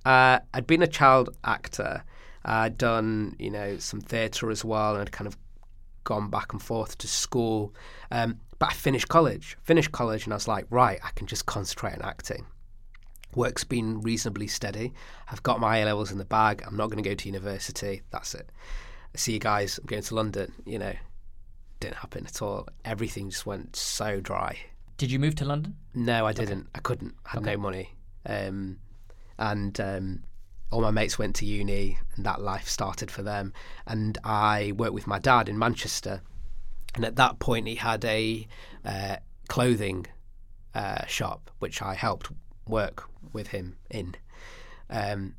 [0.05, 2.03] uh, I'd been a child actor.
[2.45, 5.37] I'd done, you know, some theatre as well, and I'd kind of
[6.03, 7.73] gone back and forth to school.
[8.11, 9.57] Um, but I finished college.
[9.63, 12.45] Finished college, and I was like, right, I can just concentrate on acting.
[13.35, 14.93] Work's been reasonably steady.
[15.31, 16.63] I've got my A levels in the bag.
[16.65, 18.01] I'm not going to go to university.
[18.09, 18.49] That's it.
[19.15, 19.77] See you guys.
[19.77, 20.53] I'm going to London.
[20.65, 20.93] You know,
[21.79, 22.67] didn't happen at all.
[22.85, 24.57] Everything just went so dry.
[24.97, 25.75] Did you move to London?
[25.93, 26.67] No, I didn't.
[26.75, 27.15] I couldn't.
[27.25, 27.95] I had no money.
[28.25, 28.79] Um,
[29.37, 30.23] and um,
[30.71, 33.53] all my mates went to uni, and that life started for them.
[33.87, 36.21] And I worked with my dad in Manchester.
[36.95, 38.47] And at that point, he had a
[38.85, 40.05] uh, clothing
[40.75, 42.31] uh, shop, which I helped
[42.67, 44.15] work with him in.
[44.89, 45.35] Um,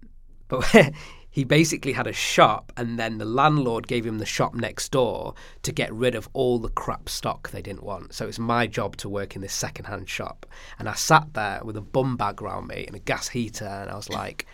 [0.48, 0.64] but
[1.30, 5.34] he basically had a shop, and then the landlord gave him the shop next door
[5.62, 8.14] to get rid of all the crap stock they didn't want.
[8.14, 10.44] So it was my job to work in this second-hand shop,
[10.78, 13.90] and I sat there with a bum bag around me and a gas heater, and
[13.90, 14.46] I was like,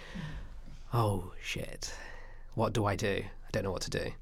[0.98, 1.92] "Oh shit,
[2.54, 3.22] what do I do?
[3.22, 4.12] I don't know what to do."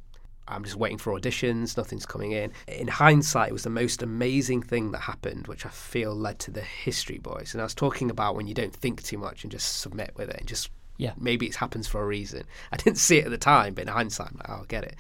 [0.46, 2.52] I'm just waiting for auditions, nothing's coming in.
[2.68, 6.50] In hindsight, it was the most amazing thing that happened, which I feel led to
[6.50, 7.54] the History Boys.
[7.54, 10.28] And I was talking about when you don't think too much and just submit with
[10.28, 11.14] it and just Yeah.
[11.16, 12.42] maybe it happens for a reason.
[12.72, 14.84] I didn't see it at the time, but in hindsight, I'm like, oh, I get
[14.84, 14.96] it.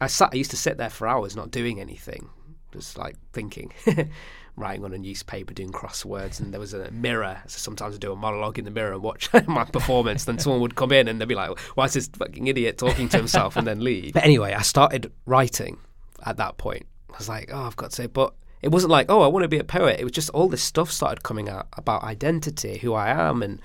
[0.00, 2.30] I sat, I used to sit there for hours not doing anything,
[2.72, 3.72] just like thinking,
[4.56, 7.42] writing on a newspaper, doing crosswords, and there was a mirror.
[7.46, 10.24] So sometimes I'd do a monologue in the mirror and watch my performance.
[10.24, 13.08] Then someone would come in and they'd be like, why is this fucking idiot talking
[13.10, 14.12] to himself and then leave?
[14.12, 15.78] But anyway, I started writing
[16.24, 16.86] at that point.
[17.10, 19.48] I was like, oh, I've got to but it wasn't like, oh, I want to
[19.48, 19.98] be a poet.
[19.98, 23.60] It was just all this stuff started coming out about identity, who I am, and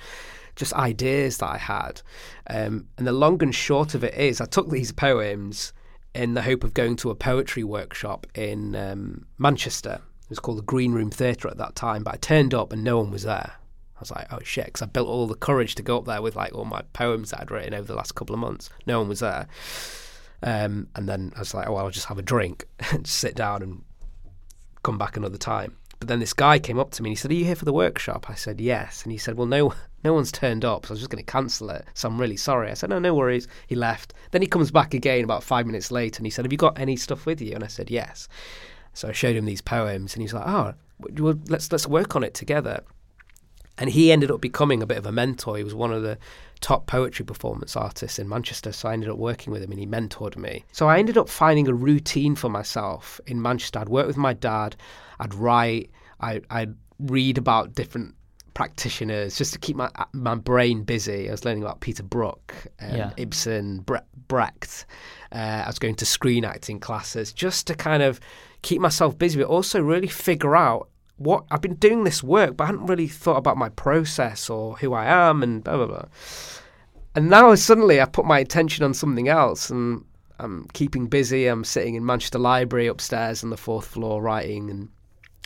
[0.55, 2.01] just ideas that I had.
[2.49, 5.71] Um, and the long and short of it is, I took these poems
[6.15, 10.01] in the hope of going to a poetry workshop in um, Manchester.
[10.27, 12.83] It was called the Green Room Theatre at that time, but I turned up and
[12.83, 13.53] no one was there.
[13.95, 16.21] I was like, oh shit, because I built all the courage to go up there
[16.21, 18.69] with like all my poems that I'd written over the last couple of months.
[18.85, 19.47] No one was there.
[20.43, 23.35] Um, and then I was like, oh, well, I'll just have a drink and sit
[23.35, 23.83] down and
[24.83, 25.77] come back another time.
[25.99, 27.65] But then this guy came up to me and he said, Are you here for
[27.65, 28.29] the workshop?
[28.29, 29.03] I said, Yes.
[29.03, 31.31] And he said, Well, no, no one's turned up, so I was just going to
[31.31, 31.85] cancel it.
[31.95, 32.69] So I'm really sorry.
[32.69, 33.47] I said, No, no worries.
[33.65, 34.13] He left.
[34.31, 36.79] Then he comes back again about five minutes later and he said, Have you got
[36.79, 37.53] any stuff with you?
[37.55, 38.27] And I said, Yes.
[38.97, 40.73] So I showed him these poems and he's like, Oh,
[41.19, 42.81] well, let's let's work on it together.
[43.77, 45.55] And he ended up becoming a bit of a mentor.
[45.57, 46.17] He was one of the
[46.61, 48.71] top poetry performance artists in Manchester.
[48.71, 50.65] So I ended up working with him and he mentored me.
[50.71, 53.77] So I ended up finding a routine for myself in Manchester.
[53.77, 54.75] I'd work with my dad,
[55.19, 58.15] I'd write, I, I'd read about different
[58.55, 61.27] practitioners just to keep my my brain busy.
[61.27, 63.13] I was learning about Peter Brook, um, Yeah.
[63.15, 64.87] Ibsen, Bre- Brecht.
[65.31, 68.19] Uh, I was going to screen acting classes just to kind of
[68.67, 72.65] keep myself busy, but also really figure out what I've been doing this work, but
[72.65, 76.05] I hadn't really thought about my process or who I am and blah blah blah.
[77.15, 80.03] And now suddenly I put my attention on something else and
[80.37, 81.47] I'm keeping busy.
[81.47, 84.89] I'm sitting in Manchester Library upstairs on the fourth floor writing and,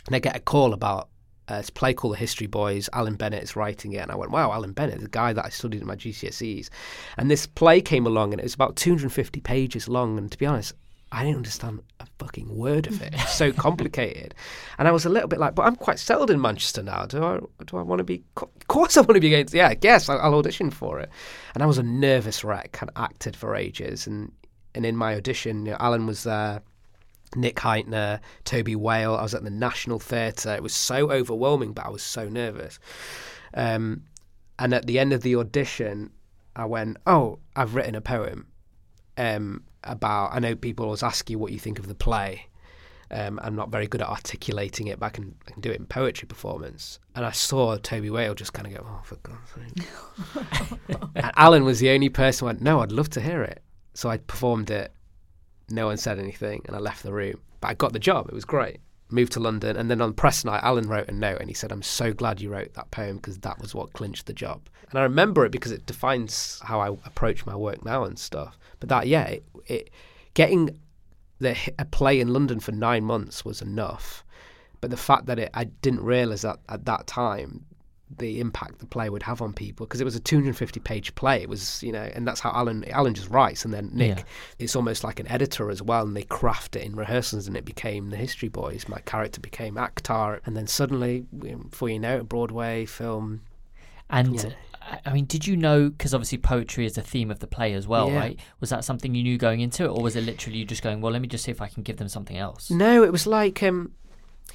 [0.06, 1.08] and I get a call about
[1.48, 2.90] uh, this play called The History Boys.
[2.92, 3.98] Alan Bennett is writing it.
[3.98, 6.68] And I went, wow, Alan Bennett, the guy that I studied in my GCSEs.
[7.16, 10.18] And this play came along and it was about 250 pages long.
[10.18, 10.74] And to be honest,
[11.14, 13.12] I didn't understand a fucking word of it.
[13.22, 14.34] It's so complicated.
[14.78, 17.04] And I was a little bit like, but I'm quite settled in Manchester now.
[17.04, 18.24] Do I do I want to be?
[18.36, 19.52] Of course I want to be against.
[19.52, 21.10] Yeah, I guess I'll, I'll audition for it.
[21.54, 22.76] And I was a nervous wreck.
[22.76, 24.32] Had acted for ages, and
[24.74, 26.62] and in my audition, you know, Alan was there.
[27.34, 29.14] Nick Hytner, Toby Whale.
[29.14, 30.54] I was at the National Theatre.
[30.54, 32.78] It was so overwhelming, but I was so nervous.
[33.54, 34.02] Um,
[34.58, 36.10] and at the end of the audition,
[36.56, 38.48] I went, "Oh, I've written a poem
[39.16, 40.34] um, about.
[40.34, 42.46] I know people always ask you what you think of the play.
[43.10, 45.78] Um, I'm not very good at articulating it, but I can, I can do it
[45.78, 46.98] in poetry performance.
[47.14, 51.64] And I saw Toby Whale just kind of go, "Oh, for God's sake!" and Alan
[51.64, 53.62] was the only person who went, "No, I'd love to hear it."
[53.94, 54.92] So I performed it.
[55.68, 57.40] No one said anything, and I left the room.
[57.60, 58.28] But I got the job.
[58.28, 58.80] It was great.
[59.12, 61.70] Moved to London, and then on press night, Alan wrote a note, and he said,
[61.70, 64.98] "I'm so glad you wrote that poem because that was what clinched the job." And
[64.98, 68.58] I remember it because it defines how I approach my work now and stuff.
[68.80, 69.90] But that, yeah, it, it
[70.34, 70.78] getting
[71.38, 74.24] the a play in London for nine months was enough.
[74.80, 77.66] But the fact that it, I didn't realize that at that time
[78.18, 81.42] the impact the play would have on people because it was a 250 page play
[81.42, 84.24] it was you know and that's how alan alan just writes and then nick Yeah.
[84.58, 87.64] is almost like an editor as well and they craft it in rehearsals and it
[87.64, 91.26] became the history boys my character became Akthar and then suddenly
[91.70, 93.40] before you know it broadway film
[94.10, 94.50] And Yeah.
[95.06, 95.88] I- mean, did you know?
[95.88, 98.18] Because obviously poetry is a theme of the play as well, Yeah.
[98.18, 98.40] right?
[98.60, 101.00] Was that something you knew going into it, or was it literally you just going,
[101.00, 102.68] "Well, let me just see if I can give them something else"?
[102.70, 103.92] No, it was like, um,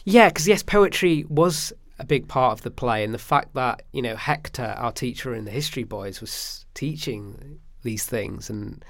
[0.03, 3.83] yeah, because yes, poetry was a big part of the play, and the fact that
[3.91, 8.83] you know Hector, our teacher in the History Boys, was teaching these things and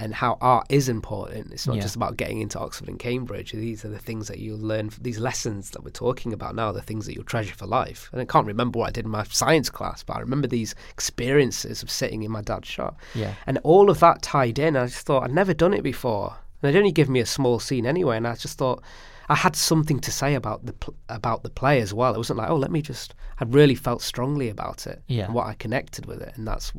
[0.00, 1.52] and how art is important.
[1.52, 1.82] It's not Yeah.
[1.82, 3.50] just about getting into Oxford and Cambridge.
[3.50, 4.90] These are the things that you'll learn.
[5.00, 8.08] These lessons that we're talking about now, the things that you'll treasure for life.
[8.12, 10.76] And I can't remember what I did in my science class, but I remember these
[10.90, 12.96] experiences of sitting in my dad's shop.
[13.12, 13.34] Yeah.
[13.44, 14.76] And all of that tied in.
[14.76, 16.36] I just thought I'd never done it before.
[16.62, 18.80] And they'd only give me a small scene anyway, and I just thought
[19.28, 22.14] I had something to say about the pl- about the play as well.
[22.14, 23.14] It wasn't like, oh, let me just.
[23.40, 25.26] I really felt strongly about it Yeah.
[25.26, 26.72] and what I connected with it, and that's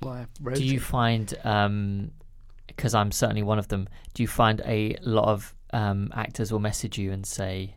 [0.00, 0.82] why I wrote Do you it.
[0.82, 1.26] find,
[2.66, 6.60] because I'm certainly one of them, do you find a lot of um, actors will
[6.60, 7.74] message you and say,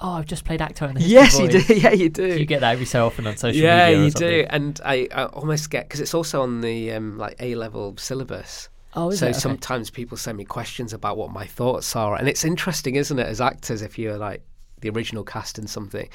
[0.00, 1.74] "Oh, I've just played Akthar in the History Yes, you do.
[1.80, 2.26] Yeah, you do.
[2.38, 4.00] You get that every so often on social yeah, media.
[4.00, 4.28] or you something.
[4.28, 4.46] do.
[4.48, 8.68] And I, I almost get because it's also on the um, like A level syllabus.
[8.94, 9.28] Oh, so?
[9.28, 9.38] Okay.
[9.38, 13.26] sometimes people send me questions about what my thoughts are, and it's interesting, isn't it,
[13.26, 14.42] as actors, if you're like
[14.80, 16.08] the original cast in something,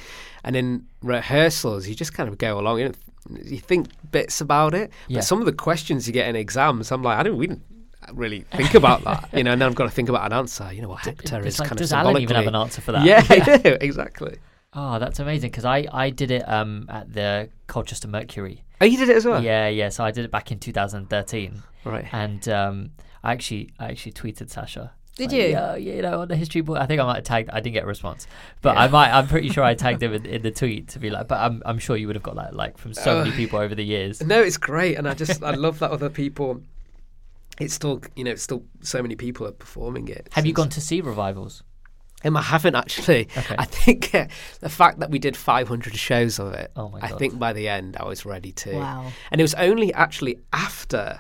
[0.44, 2.98] and in rehearsals you just kind of go along and
[3.44, 4.92] you think bits about it.
[5.08, 5.18] Yeah.
[5.18, 7.64] But some of the questions you get in exams, I'm like, I don't, we didn't
[8.14, 10.72] really think about that, you know, and then I've got to think about an answer.
[10.74, 12.82] You know, what Hector It's is like, kind does of Alan even have an answer
[12.82, 13.06] for that?
[13.06, 14.38] Yeah, I do exactly.
[14.74, 18.64] Oh, that's amazing because I, I did it um at the Colchester Mercury.
[18.84, 19.42] Oh, you did it as well.
[19.44, 19.90] Yeah, yeah.
[19.90, 22.06] So I did it back in 2013, Right.
[22.12, 22.92] and um,
[23.24, 24.92] I actually I actually tweeted Sacha.
[25.16, 25.48] Did Like, you?
[25.50, 26.78] Yeah, you know, on the history book.
[26.80, 27.50] I think I might have tagged.
[27.52, 28.26] I didn't get a response,
[28.62, 29.12] but I might.
[29.12, 31.28] I'm pretty sure I tagged him in, in the tweet to be like.
[31.28, 33.34] But I'm I'm sure you would have got that like from so many Oh.
[33.36, 34.22] people over the years.
[34.24, 36.62] No, it's great, and I just I love that other people.
[37.60, 40.30] It's still you know it's still so many people are performing it.
[40.34, 41.62] Have you gone to see revivals?
[42.24, 43.28] Um, I haven't actually.
[43.38, 43.56] Okay.
[43.58, 44.28] I think uh,
[44.60, 46.72] the fact that we did 500 shows of it.
[46.76, 48.78] Oh my I think by the end I was ready to.
[48.78, 49.12] Wow.
[49.32, 51.20] And it was only actually after,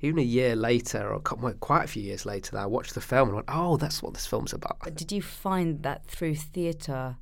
[0.00, 3.28] even a year later, or quite a few years later, that I watched the film
[3.28, 7.16] and went, "Oh, that's what this film's about." But did you find that through theatre,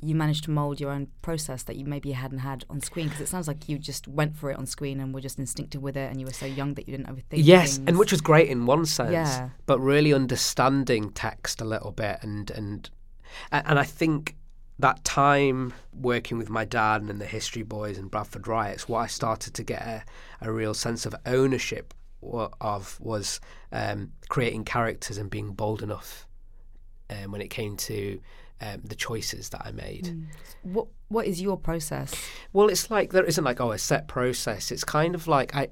[0.00, 3.06] you managed to mould your own process that you maybe hadn't had on screen?
[3.06, 5.82] Because it sounds like you just went for it on screen and were just instinctive
[5.82, 7.44] with it, and you were so young that you didn't overthink.
[7.44, 7.88] Yes, things.
[7.88, 9.12] and which was great in one sense.
[9.12, 9.50] Yeah.
[9.66, 12.90] But really understanding text a little bit, and and
[13.50, 14.36] and I think
[14.78, 19.06] that time working with my dad and the History Boys and Bradford Riots, what I
[19.06, 20.04] started to get a,
[20.42, 23.40] a real sense of ownership of was
[23.72, 26.26] um, creating characters and being bold enough
[27.10, 28.20] um, when it came to
[28.60, 30.26] um, the choices that I made.
[30.62, 32.14] what what is your process?
[32.52, 34.70] Well, it's like there isn't like oh a set process.
[34.70, 35.68] It's kind of like I,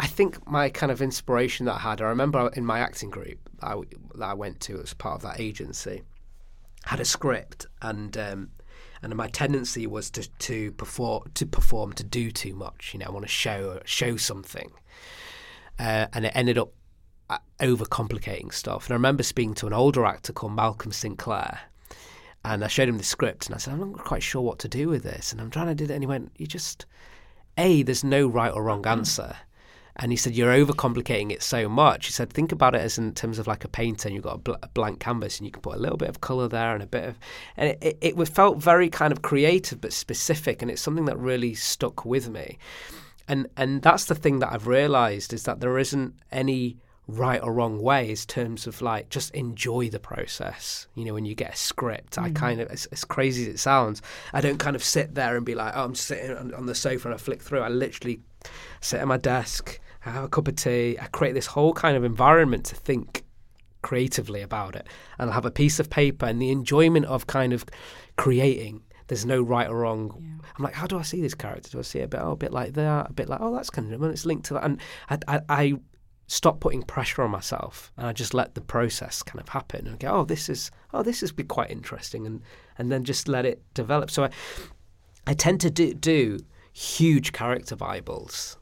[0.00, 2.00] I think my kind of inspiration that I had.
[2.00, 3.74] I remember in my acting group that I,
[4.16, 6.02] that I went to as part of that agency,
[6.84, 8.50] had a script and um,
[9.02, 12.90] and my tendency was to to perform to perform to do too much.
[12.92, 14.70] You know, I want to show show something,
[15.78, 16.72] uh, and it ended up
[17.30, 18.86] uh, overcomplicating stuff.
[18.86, 21.60] And I remember speaking to an older actor called Malcolm Sinclair.
[22.44, 24.68] And I showed him the script and I said, I'm not quite sure what to
[24.68, 25.32] do with this.
[25.32, 25.94] And I'm trying to do that.
[25.94, 26.86] And he went, You just,
[27.56, 28.98] A, there's no right or wrong mm-hmm.
[29.00, 29.36] answer.
[29.96, 32.06] And he said, You're overcomplicating it so much.
[32.06, 34.36] He said, Think about it as in terms of like a painter and you've got
[34.36, 36.74] a, bl- a blank canvas and you can put a little bit of colour there
[36.74, 37.18] and a bit of.
[37.56, 40.62] And it, it, it felt very kind of creative but specific.
[40.62, 42.58] And it's something that really stuck with me.
[43.26, 47.54] And, and that's the thing that I've realised is that there isn't any right or
[47.54, 50.86] wrong way in terms of like just enjoy the process.
[50.94, 52.36] You know, when you get a script, I mm.
[52.36, 55.44] kind of, as, as crazy as it sounds, I don't kind of sit there and
[55.44, 57.60] be like, oh, I'm sitting on, on the sofa and I flick through.
[57.60, 58.20] I literally
[58.82, 61.96] sit at my desk, I have a cup of tea, I create this whole kind
[61.96, 63.24] of environment to think
[63.80, 64.86] creatively about it.
[65.18, 67.64] And I'll have a piece of paper and the enjoyment of kind of
[68.16, 68.82] creating.
[69.06, 70.42] There's no right or wrong.
[70.56, 71.70] I'm like, how do I see this character?
[71.70, 73.54] Do I see it a bit, oh, a bit like that, a bit like, oh,
[73.54, 74.64] that's kind of, and it's linked to that.
[74.64, 75.74] And I, I, I
[76.28, 79.98] stop putting pressure on myself and I just let the process kind of happen and
[79.98, 82.42] go, oh, this is, oh, this has been quite interesting, and
[82.76, 84.10] and then just let it develop.
[84.10, 84.30] So I,
[85.26, 86.38] I tend to do, do
[86.72, 88.56] huge character bibles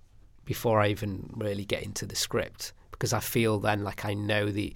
[0.44, 4.50] before I even really get into the script because I feel then like I know
[4.50, 4.72] the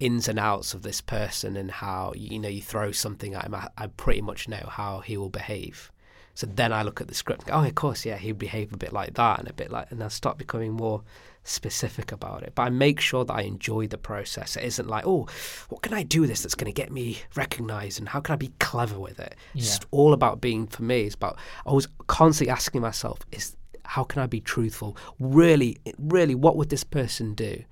[0.00, 3.54] ins and outs of this person and how you know you throw something at him,
[3.54, 5.92] I, I pretty much know how he will behave.
[6.34, 8.78] So then I look at the script go, oh, of course, yeah, he'd behave a
[8.78, 11.02] bit like that and a bit like, and I start becoming more
[11.44, 12.52] specific about it.
[12.54, 14.56] But I make sure that I enjoy the process.
[14.56, 15.26] It isn't like, oh,
[15.68, 18.32] what can I do with this that's going to get me recognised and how can
[18.34, 19.34] I be clever with it?
[19.54, 19.70] It's Yeah.
[19.70, 24.04] just all about being, for me, it's about, I was constantly asking myself, is how
[24.04, 24.96] can I be truthful?
[25.18, 27.64] Really, really, what would this person do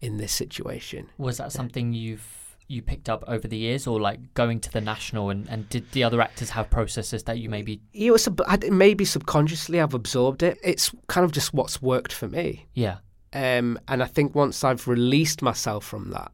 [0.00, 1.08] in this situation?
[1.18, 2.26] Was that something you've
[2.66, 5.90] you picked up over the years, or like going to the national and, and did
[5.90, 10.44] the other actors have processes that you maybe You know, sub- maybe subconsciously I've absorbed
[10.44, 10.56] it.
[10.62, 12.66] It's kind of just what's worked for me.
[12.74, 12.98] yeah
[13.32, 16.32] Um, and I think once I've released myself from that,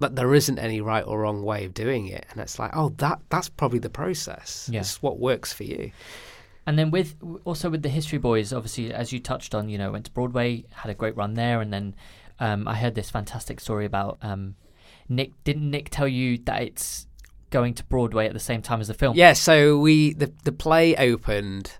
[0.00, 2.90] that there isn't any right or wrong way of doing it, and it's like, oh,
[2.98, 4.68] that that's probably the process.
[4.72, 4.80] Yeah.
[4.80, 5.92] It's what works for you.
[6.66, 9.92] And then with also with the History Boys, obviously as you touched on, you know,
[9.92, 11.94] went to Broadway, had a great run there, and then
[12.40, 14.56] um, I heard this fantastic story about um,
[15.08, 15.32] Nick.
[15.44, 17.06] Didn't Nick tell you that it's
[17.50, 19.14] going to Broadway at the same time as the film?
[19.14, 19.34] Yeah.
[19.34, 21.72] So we the the play opened.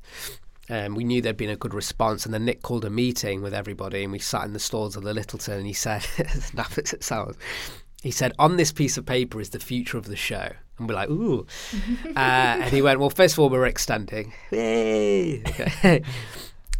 [0.71, 3.53] Um, we knew there'd been a good response, and then Nick called a meeting with
[3.53, 6.03] everybody, and we sat in the stalls of the Lyttelton, and he said,
[6.55, 7.37] naff as it sounds,
[8.03, 10.95] he said, "On this piece of paper is the future of the show." And we're
[10.95, 11.47] like, "Ooh!"
[12.05, 15.43] uh, and he went, "Well, first of all, we're extending, Yay!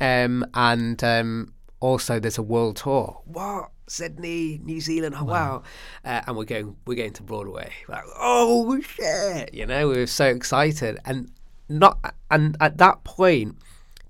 [0.01, 3.21] um, and um, also there's a world tour.
[3.25, 3.71] What?
[3.87, 5.15] Sydney, New Zealand.
[5.19, 5.63] Oh wow!
[6.05, 7.71] Uh, and we're going, we're going to Broadway.
[7.89, 9.53] We're like, oh shit!
[9.53, 11.31] You know, we were so excited, and
[11.69, 13.57] not, and at that point,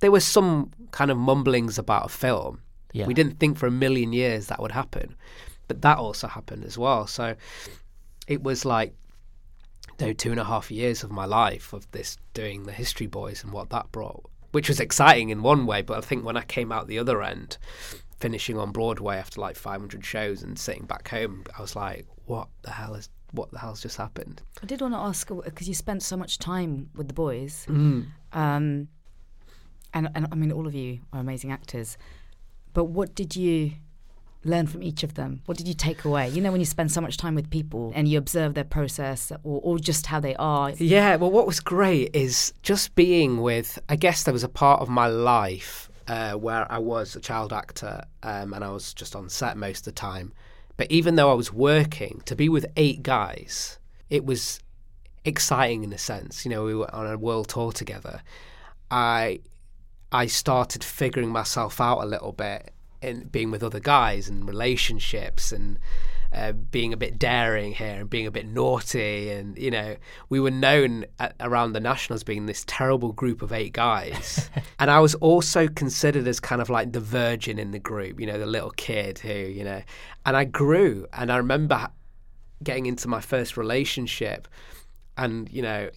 [0.00, 2.60] there was some kind of mumblings about a film.
[2.92, 3.06] Yeah.
[3.06, 5.16] We didn't think for a million years that would happen,
[5.68, 7.06] but that also happened as well.
[7.06, 7.34] So
[8.28, 8.94] it was like
[9.98, 13.06] you know, two and a half years of my life of this doing the History
[13.06, 15.82] Boys and what that brought, which was exciting in one way.
[15.82, 17.58] But I think when I came out the other end,
[18.20, 22.48] finishing on Broadway after like 500 shows and sitting back home, I was like, what
[22.62, 24.40] the hell is what the hell's just happened?
[24.62, 28.06] I did want to ask because you spent so much time with the boys, Mm.
[28.32, 28.88] um,
[29.94, 31.96] and and I mean all of you are amazing actors,
[32.72, 33.72] but what did you
[34.44, 35.40] learn from each of them?
[35.46, 36.28] What did you take away?
[36.28, 39.32] You know, when you spend so much time with people and you observe their process
[39.42, 40.70] or, or just how they are.
[40.70, 43.78] Yeah, well, what was great is just being with.
[43.88, 47.52] I guess there was a part of my life uh, where I was a child
[47.52, 50.32] actor um, and I was just on set most of the time.
[50.76, 53.78] But even though I was working, to be with eight guys,
[54.10, 54.60] it was
[55.24, 56.44] exciting in a sense.
[56.44, 58.20] You know, we were on a world tour together.
[58.90, 59.40] I
[60.14, 62.70] I started figuring myself out a little bit
[63.02, 65.76] in being with other guys and relationships and
[66.32, 69.96] uh, being a bit daring here and being a bit naughty and you know
[70.28, 74.48] we were known at, around the nationals being this terrible group of eight guys.
[74.78, 78.26] And i was also considered as kind of like the virgin in the group you
[78.26, 79.82] know the little kid who you know
[80.24, 81.06] and i grew.
[81.12, 81.88] And i remember
[82.62, 84.46] getting into my first relationship
[85.16, 85.90] and you know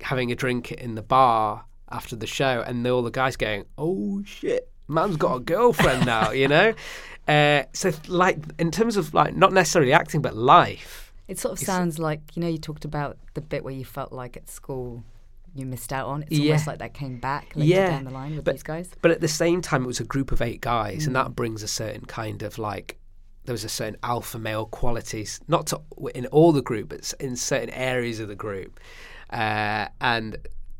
[0.00, 4.22] having a drink in the bar after the show and all the guys going oh
[4.24, 6.74] shit man's got a girlfriend now you know
[7.28, 11.58] uh, so like in terms of like not necessarily acting but life It sort of
[11.58, 15.02] sounds like you know you talked about the bit where you felt like at school
[15.54, 16.22] you missed out on.
[16.24, 16.50] It's Yeah.
[16.52, 18.90] almost like that came back later Yeah, down the line with but- these guys.
[19.00, 21.62] but at the same time it was a group of eight guys and that brings
[21.62, 22.98] a certain kind of like
[23.46, 25.80] there was a certain alpha male qualities not to,
[26.14, 28.78] in all the group but in certain areas of the group
[29.30, 30.36] uh, and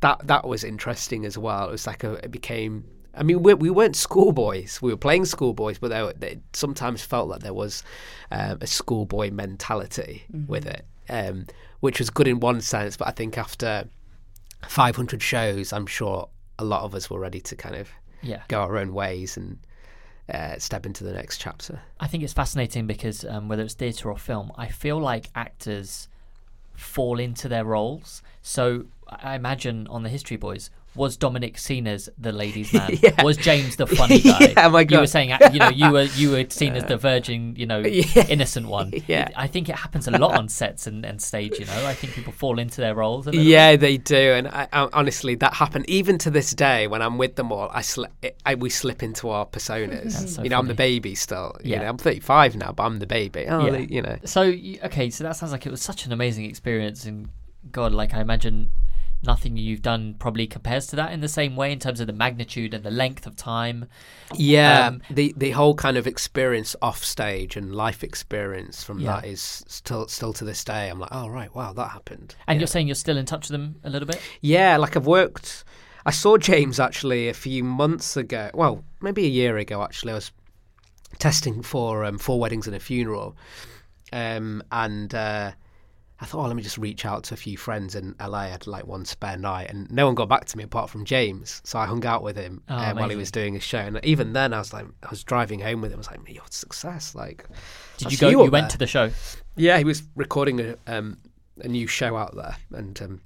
[0.06, 2.84] that that was interesting as well it was like a, it became
[3.18, 4.82] I mean, we, we weren't schoolboys.
[4.82, 7.82] We were playing schoolboys, but there, they sometimes felt like there was
[8.30, 11.46] um, a schoolboy mentality with it, um,
[11.80, 12.94] which was good in one sense.
[12.98, 13.88] But I think after
[14.68, 16.28] 500 shows, I'm sure
[16.58, 17.88] a lot of us were ready to kind of
[18.20, 18.42] Yeah.
[18.48, 19.58] go our own ways and
[20.32, 21.80] uh, step into the next chapter.
[22.00, 26.08] I think it's fascinating because um, whether it's theatre or film, I feel like actors
[26.76, 28.22] fall into their roles.
[28.42, 32.98] So I imagine on the History Boys, was Dominic seen as the ladies' man?
[33.02, 33.22] Yeah.
[33.22, 34.52] Was James the funny guy?
[34.56, 36.96] Yeah, my You were saying, uh, you know, you were you were seen as the
[36.96, 38.26] virgin, you know, Yeah.
[38.28, 38.92] innocent one.
[39.06, 39.28] Yeah.
[39.36, 41.58] I think it happens a lot on sets and, and stage.
[41.58, 43.26] You know, I think people fall into their roles.
[43.32, 47.18] Yeah, they do, and I, I, honestly, that happened even to this day when I'm
[47.18, 47.68] with them all.
[47.72, 48.08] I, sli-
[48.44, 50.28] I we slip into our personas.
[50.28, 51.56] So you know, I'm the baby still.
[51.62, 51.82] You Yeah.
[51.82, 53.46] know, I'm 35 now, but I'm the baby.
[53.48, 53.76] Oh, Yeah.
[53.78, 54.16] you know.
[54.24, 57.28] So okay, so that sounds like it was such an amazing experience, and
[57.70, 58.70] God, like I imagine
[59.22, 62.12] nothing you've done probably compares to that in the same way in terms of the
[62.12, 63.86] magnitude and the length of time.
[64.34, 69.16] Yeah, Um, the the whole kind of experience off stage and life experience from Yeah.
[69.16, 70.88] that is still still to this day.
[70.88, 72.34] I'm like, oh right, wow, that happened.
[72.46, 72.60] And Yeah.
[72.60, 74.20] you're saying you're still in touch with them a little bit.
[74.40, 75.64] Yeah, like I've worked.
[76.04, 78.50] I saw James actually a few months ago.
[78.54, 79.82] Well, maybe a year ago.
[79.82, 80.30] Actually, I was
[81.18, 83.36] testing for um, four weddings and a funeral,
[84.12, 85.52] um, and uh,
[86.18, 88.38] I thought, oh, let me just reach out to a few friends in LA.
[88.38, 91.04] I had like one spare night, and no one got back to me apart from
[91.04, 91.60] James.
[91.64, 94.00] So I hung out with him Oh, uh, while he was doing his show, and
[94.02, 95.96] even then, I was like, I was driving home with him.
[95.98, 97.44] I was like, "Yo, success!" Like,
[97.98, 98.28] Did you go?
[98.30, 98.70] you You, went there.
[98.70, 99.10] to the show.
[99.56, 101.18] yeah, he was recording a um,
[101.60, 103.20] a new show out there, and um,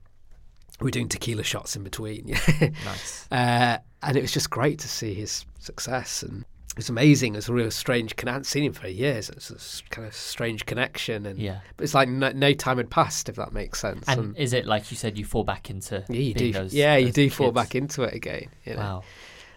[0.81, 2.35] we were doing tequila shots in between.
[2.85, 3.29] Nice.
[3.31, 7.35] uh, and it was just great to see his success, and it was amazing.
[7.35, 8.15] It's a real strange.
[8.25, 9.29] I hadn't seen him for years.
[9.29, 11.61] It's a kind of strange connection, and Yeah.
[11.77, 14.07] but it's like no, no time had passed, if that makes sense.
[14.09, 16.53] And is it like you said, you fall back into yeah, you do.
[16.53, 18.49] those- yeah, you those do fall back into it again.
[18.65, 18.81] You know?
[18.81, 19.03] Wow.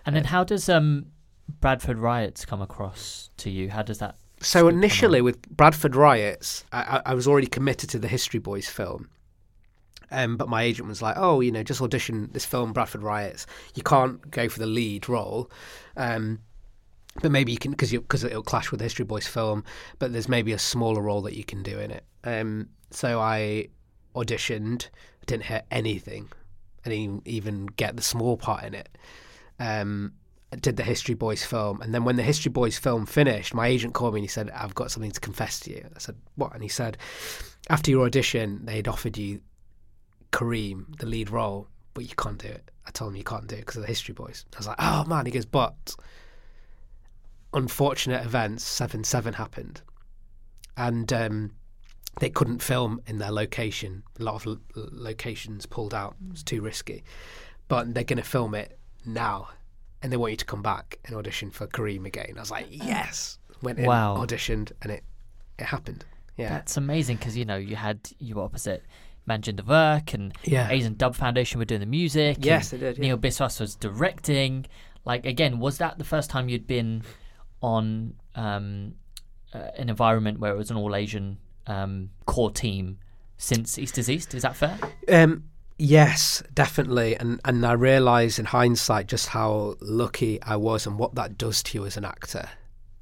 [0.05, 1.05] And then how does um
[1.61, 3.69] Bradford riots come across to you?
[3.69, 4.15] How does that?
[4.41, 8.67] So initially with Bradford riots, I, I, I was already committed to the History Boys
[8.67, 9.09] film.
[10.11, 13.47] Um, but my agent was like, "Oh, you know, just audition this film, Bradford Riots.
[13.75, 15.49] You can't go for the lead role,
[15.97, 16.39] um,
[17.21, 19.63] but maybe you can because because it'll clash with the History Boys film.
[19.99, 23.67] But there's maybe a smaller role that you can do in it." Um, so I
[24.15, 24.87] auditioned.
[25.25, 26.29] Didn't hear anything.
[26.85, 28.89] I didn't even get the small part in it.
[29.59, 30.13] Um,
[30.59, 33.93] did the History Boys film, and then when the History Boys film finished, my agent
[33.93, 36.53] called me and he said, "I've got something to confess to you." I said, "What?"
[36.53, 36.97] And he said,
[37.69, 39.41] "After your audition, they'd offered you
[40.31, 43.55] Kareem, the lead role, but you can't do it." I told him you can't do
[43.55, 44.45] it because of the History Boys.
[44.53, 45.95] I was like, "Oh man!" He goes, "But
[47.53, 49.81] unfortunate events, seven seven happened,
[50.77, 51.51] and um,
[52.19, 54.03] they couldn't film in their location.
[54.19, 57.03] A lot of l- locations pulled out; it was too risky.
[57.67, 59.49] But they're going to film it now,
[60.01, 62.33] and they want you to come back and audition for Kareem again.
[62.37, 63.37] I was like, yes.
[63.61, 64.17] Went in, Wow.
[64.17, 65.03] auditioned, and it
[65.57, 66.05] it happened.
[66.37, 68.83] Yeah, That's amazing because you know you had you were opposite
[69.29, 72.37] Manjinder Virk and yeah, Asian Dub Foundation were doing the music.
[72.41, 72.97] yes, they did.
[72.97, 73.01] Yeah.
[73.03, 74.65] Neil Biswas was directing.
[75.05, 77.03] Like again, was that the first time you'd been
[77.63, 78.93] on um,
[79.53, 82.99] uh, an environment where it was an all Asian um, core team
[83.37, 84.35] since East is East?
[84.35, 84.77] Is that fair?
[85.09, 85.45] Um,
[85.79, 91.15] yes, definitely, and and I realise in hindsight just how lucky I was and what
[91.15, 92.49] that does to you as an actor.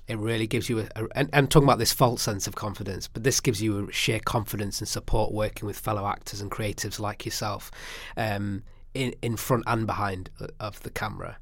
[0.07, 3.07] It really gives you a, a and, and talking about this false sense of confidence,
[3.07, 6.99] but this gives you a sheer confidence and support working with fellow actors and creatives
[6.99, 7.71] like yourself,
[8.15, 11.37] um, in in front and behind of the camera.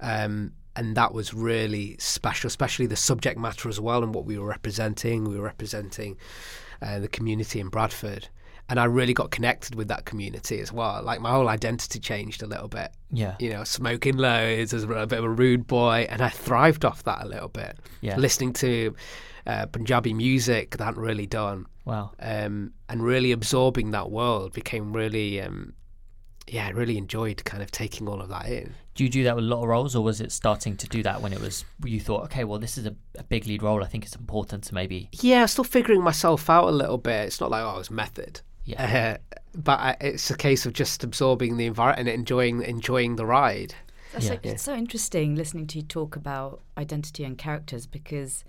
[0.00, 4.38] Um, and that was really special, especially the subject matter as well and what we
[4.38, 5.24] were representing.
[5.24, 6.16] We were representing
[6.82, 8.28] uh, the community in Bradford,
[8.68, 11.02] and I really got connected with that community as well.
[11.02, 12.90] Like my whole identity changed a little bit.
[13.10, 13.36] Yeah.
[13.38, 17.04] You know, smoking loads as a bit of a rude boy, and I thrived off
[17.04, 17.78] that a little bit.
[18.00, 18.16] Yeah.
[18.16, 18.94] Listening to
[19.46, 22.12] uh, Punjabi music that I hadn't really done, Wow.
[22.18, 25.40] um, and really absorbing that world became really.
[25.40, 25.74] Um,
[26.46, 28.74] yeah, I really enjoyed kind of taking all of that in.
[28.94, 31.02] Do you do that with a lot of roles, or was it starting to do
[31.02, 33.82] that when it was you thought, okay, well, this is a, a big lead role.
[33.82, 37.26] I think it's important to maybe, Yeah, I'm still figuring myself out a little bit.
[37.26, 38.40] It's not like oh, I was method.
[38.64, 43.16] yeah, Uh, but I, it's a case of just absorbing the environment and enjoying enjoying
[43.16, 43.74] the ride.
[44.12, 44.30] That's Yeah.
[44.32, 48.44] like, it's so interesting listening to you talk about identity and characters because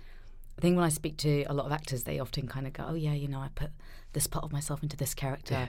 [0.56, 2.84] I think when I speak to a lot of actors, they often kind of go,
[2.88, 3.70] "Oh yeah, you know, I put
[4.12, 5.68] this part of myself into this character."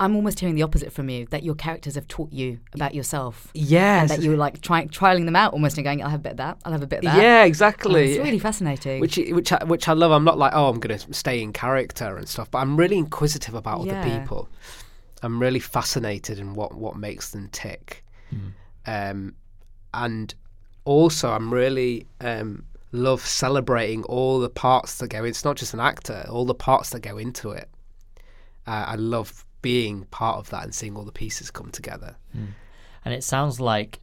[0.00, 3.48] I'm almost hearing the opposite from you that your characters have taught you about yourself.
[3.54, 6.20] Yeah, And that you were like trying trialing them out almost and going, I'll have
[6.20, 7.22] a bit of that, I'll have a bit of that.
[7.22, 8.14] yeah, And exactly.
[8.14, 9.00] It's really fascinating.
[9.00, 10.10] which which I, which I love.
[10.10, 12.96] I'm not like oh, I'm going to stay in character and stuff, but I'm really
[12.98, 14.18] inquisitive about other Yeah.
[14.20, 14.48] people.
[15.22, 18.02] I'm really fascinated in what what makes them tick,
[18.86, 19.34] um,
[19.92, 20.34] and
[20.86, 25.24] also I'm really um, love celebrating all the parts that go.
[25.24, 27.68] It's not just an actor; all the parts that go into it.
[28.66, 32.16] Uh, I love being part of that and seeing all the pieces come together.
[33.04, 34.00] and it sounds like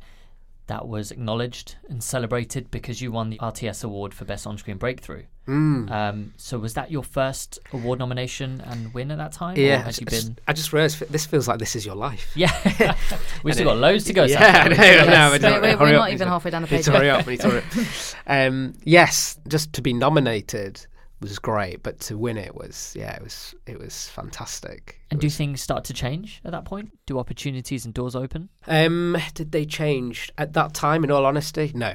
[0.67, 5.23] that was acknowledged and celebrated because you won the RTS award for best on-screen breakthrough.
[5.47, 5.89] Mm.
[5.89, 9.55] Um, so was that your first award nomination and win at that time?
[9.55, 10.39] Yeah, had you I just- been?
[10.45, 12.29] I just realised this feels like this is your life.
[12.35, 12.51] Yeah,
[13.43, 14.25] we've still it- got loads to go.
[14.25, 14.59] Yeah, Sacha.
[14.59, 15.41] I know, We still I got know, loads.
[15.41, 16.85] but We're- we're, we're not even halfway down the Need page.
[16.85, 17.25] to hurry up.
[17.25, 17.87] Need to hurry up.
[18.27, 20.85] Um, yes, just to be nominated
[21.19, 24.99] was great, but to win it was yeah, it was it was fantastic.
[25.11, 26.91] And It do was- things start to change at that point?
[27.05, 28.49] Do opportunities and doors open?
[28.67, 31.03] um, did they change at that time?
[31.03, 31.93] In all honesty, no,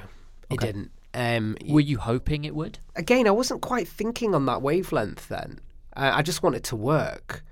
[0.50, 0.90] it didn't.
[1.14, 2.78] Um, Were you hoping it would?
[2.96, 5.60] again, I wasn't quite thinking on that wavelength then.
[5.94, 7.44] Uh, I just wanted to work.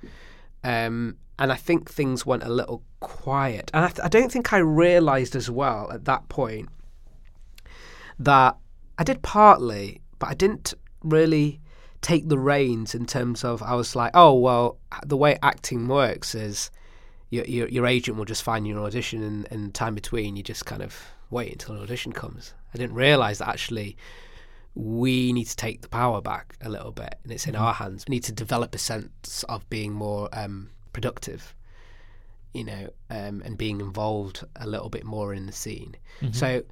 [0.65, 3.71] Um, and I think things went a little quiet.
[3.75, 6.69] And I, th- I don't think I realised as well at that point
[8.19, 8.57] that
[8.99, 11.61] I did partly, but I didn't really
[12.03, 16.35] take the reins in terms of I was like, oh, well, the way acting works
[16.35, 16.71] is
[17.29, 20.43] your, your, your agent will just find you an audition and, and time between you
[20.43, 20.97] just kind of
[21.31, 22.55] wait until an audition comes.
[22.75, 23.97] I didn't realise that actually
[24.75, 28.05] we need to take the power back a little bit and it's in our hands.
[28.09, 31.55] We need to develop a sense of being more um, productive,
[32.55, 35.97] you know, um, and being involved a little bit more in the scene.
[36.33, 36.63] So o-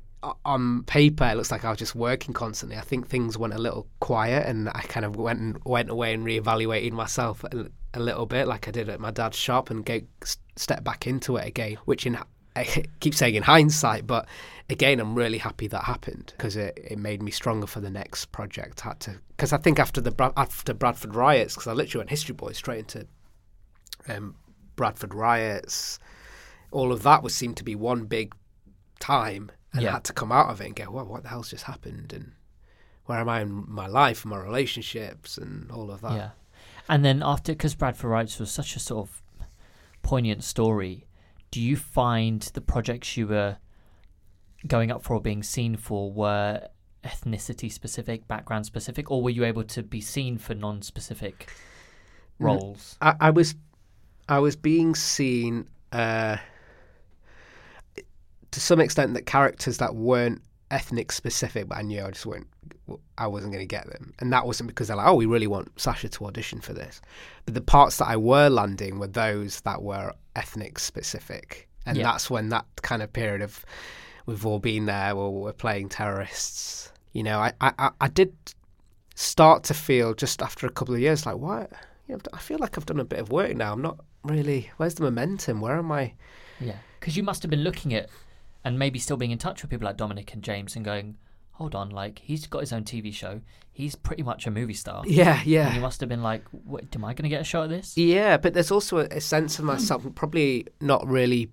[0.45, 2.77] on paper, it looks like I was just working constantly.
[2.77, 6.12] I think things went a little quiet and I kind of went and went away
[6.14, 9.85] and reevaluated myself a, a little bit like I did at my dad's shop and
[9.85, 10.01] go
[10.57, 12.19] step back into it again, which in
[12.57, 14.27] I keep saying in hindsight, but
[14.69, 18.33] again, I'm really happy that happened because it, it made me stronger for the next
[18.33, 18.85] project.
[18.85, 22.11] I had to because I think after the after Bradford riots, because I literally went
[22.11, 23.07] History Boy straight into
[24.09, 24.35] um,
[24.75, 26.01] Bradford riots.
[26.73, 28.35] All of that was seemed to be one big
[28.99, 29.93] time, and Yeah.
[29.93, 32.33] Had to come out of it and go, "Well, what the hell's just happened?" and
[33.05, 36.12] where am I in my life, and my relationships, and all of that.
[36.12, 36.31] Yeah.
[36.89, 39.23] And then after, because Bradford Riots was such a sort of
[40.03, 41.07] poignant story,
[41.51, 43.57] do you find the projects you were
[44.66, 46.69] going up for or being seen for were
[47.05, 51.51] ethnicity specific, background specific, or were you able to be seen for non specific
[52.39, 52.97] roles?
[53.01, 53.55] I, I was
[54.29, 56.37] I was being seen uh,
[58.53, 62.46] to some extent that characters that weren't ethnic specific, but I knew I just weren't
[63.16, 65.46] I wasn't going to get them, and that wasn't because they're like, oh, we really
[65.46, 67.01] want Sacha to audition for this,
[67.44, 72.05] but the parts that I were landing were those that were ethnic specific, and Yeah.
[72.05, 73.64] that's when that kind of period of
[74.26, 76.92] we've all been there, where we're playing terrorists.
[77.12, 78.34] you know, I, I, I did
[79.14, 81.70] start to feel just after a couple of years like, what?
[82.07, 83.72] You know, I feel like I've done a bit of work now.
[83.72, 84.70] I'm not really.
[84.76, 85.61] Where's the momentum?
[85.61, 86.14] Where am I?
[86.61, 88.09] Yeah, because you must have been looking at
[88.64, 91.16] and maybe still being in touch with people like Dominic and James and going,
[91.52, 93.40] hold on, like he's got his own TV show.
[93.72, 95.02] He's pretty much a movie star.
[95.06, 95.66] Yeah, yeah.
[95.66, 97.70] And you must have been like, what, am I going to get a shot at
[97.70, 97.96] this?
[97.96, 101.52] Yeah, but there's also a, a sense of myself, probably not really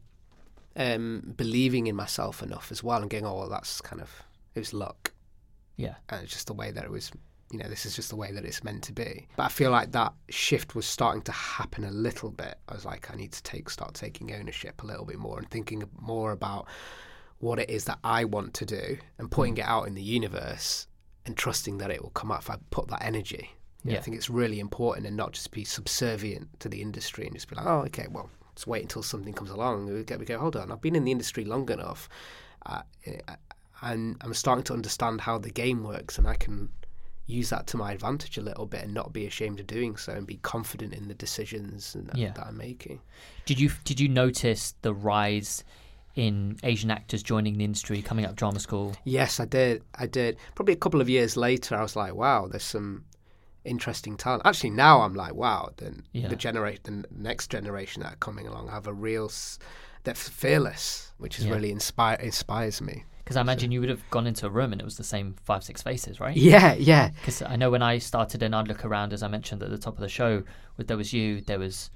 [0.75, 4.23] um, believing in myself enough as well, and going, oh, well, that's kind of
[4.55, 5.13] it was luck,
[5.77, 5.95] Yeah.
[6.09, 7.11] and it's just the way that it was.
[7.51, 9.27] You know, this is just the way that it's meant to be.
[9.35, 12.57] But I feel like that shift was starting to happen a little bit.
[12.67, 15.49] I was like, I need to take start taking ownership a little bit more and
[15.49, 16.67] thinking more about
[17.39, 20.87] what it is that I want to do and putting it out in the universe
[21.25, 23.51] and trusting that it will come out if I put that energy.
[23.83, 23.97] Yeah.
[23.97, 27.47] I think it's really important and not just be subservient to the industry and just
[27.47, 29.85] be like, oh, okay, well, let's wait until something comes along.
[29.85, 32.09] We go, we go hold on, I've been in the industry long enough,
[32.65, 32.81] uh,
[33.27, 33.35] uh,
[33.81, 36.69] and I'm starting to understand how the game works, and I can
[37.28, 40.13] use that to my advantage a little bit and not be ashamed of doing so
[40.13, 42.32] and be confident in the decisions and, Yeah.
[42.34, 43.01] that I'm making.
[43.45, 45.63] Did you did you notice the rise
[46.15, 48.95] in Asian actors joining the industry, coming up drama school?
[49.03, 49.84] Yes, I did.
[49.95, 50.38] I did.
[50.55, 53.03] Probably a couple of years later, I was like, wow, there's some
[53.65, 54.43] interesting talent.
[54.45, 56.28] Actually, now I'm like, wow, the, Yeah.
[56.28, 59.30] the generation, the next generation that are coming along have a real,
[60.03, 61.53] they're fearless, which is Yeah.
[61.53, 63.03] really inspire inspires me.
[63.26, 65.34] Because I imagine you would have gone into a room and it was the same
[65.43, 66.38] five six faces, right?
[66.38, 69.63] Yeah, yeah, Because I know when I started and I'd look around, as I mentioned
[69.63, 70.43] at the top of the show,
[70.78, 71.89] with there was you, there was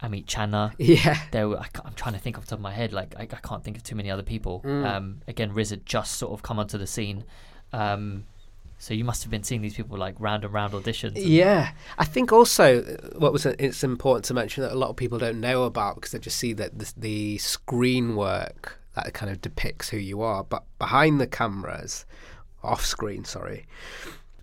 [0.00, 0.72] Amit Channa.
[0.78, 1.18] yeah.
[1.32, 2.92] There, were, I, am trying to think off the top of my head.
[2.92, 4.62] Like I, I can't think of too many other people.
[4.64, 7.24] Um, again, Riz had just sort of come onto the scene,
[7.72, 8.24] um,
[8.78, 11.16] so you must have been seeing these people like round and round auditions.
[11.16, 14.90] and- Yeah, I think also uh, what was it's important to mention that a lot
[14.90, 19.14] of people don't know about because they just see that the, the screen work that
[19.14, 22.04] kind of depicts who you are, but behind the cameras,
[22.62, 23.66] off screen, sorry.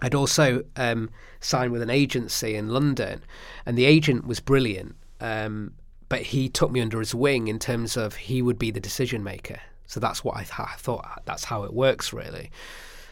[0.02, 3.24] I'd also um, signed with an agency in London,
[3.66, 4.96] and the agent was brilliant.
[5.20, 5.74] Um,
[6.10, 9.24] but he took me under his wing in terms of he would be the decision
[9.24, 9.60] maker.
[9.86, 11.22] So that's what I, th- I thought.
[11.26, 12.52] That's how it works, really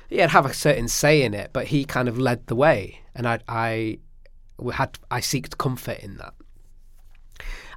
[0.09, 3.01] yeah, I'd have a certain say in it, but he kind of led the way,
[3.15, 3.99] and I, I
[4.73, 6.33] had, I seeked comfort in that.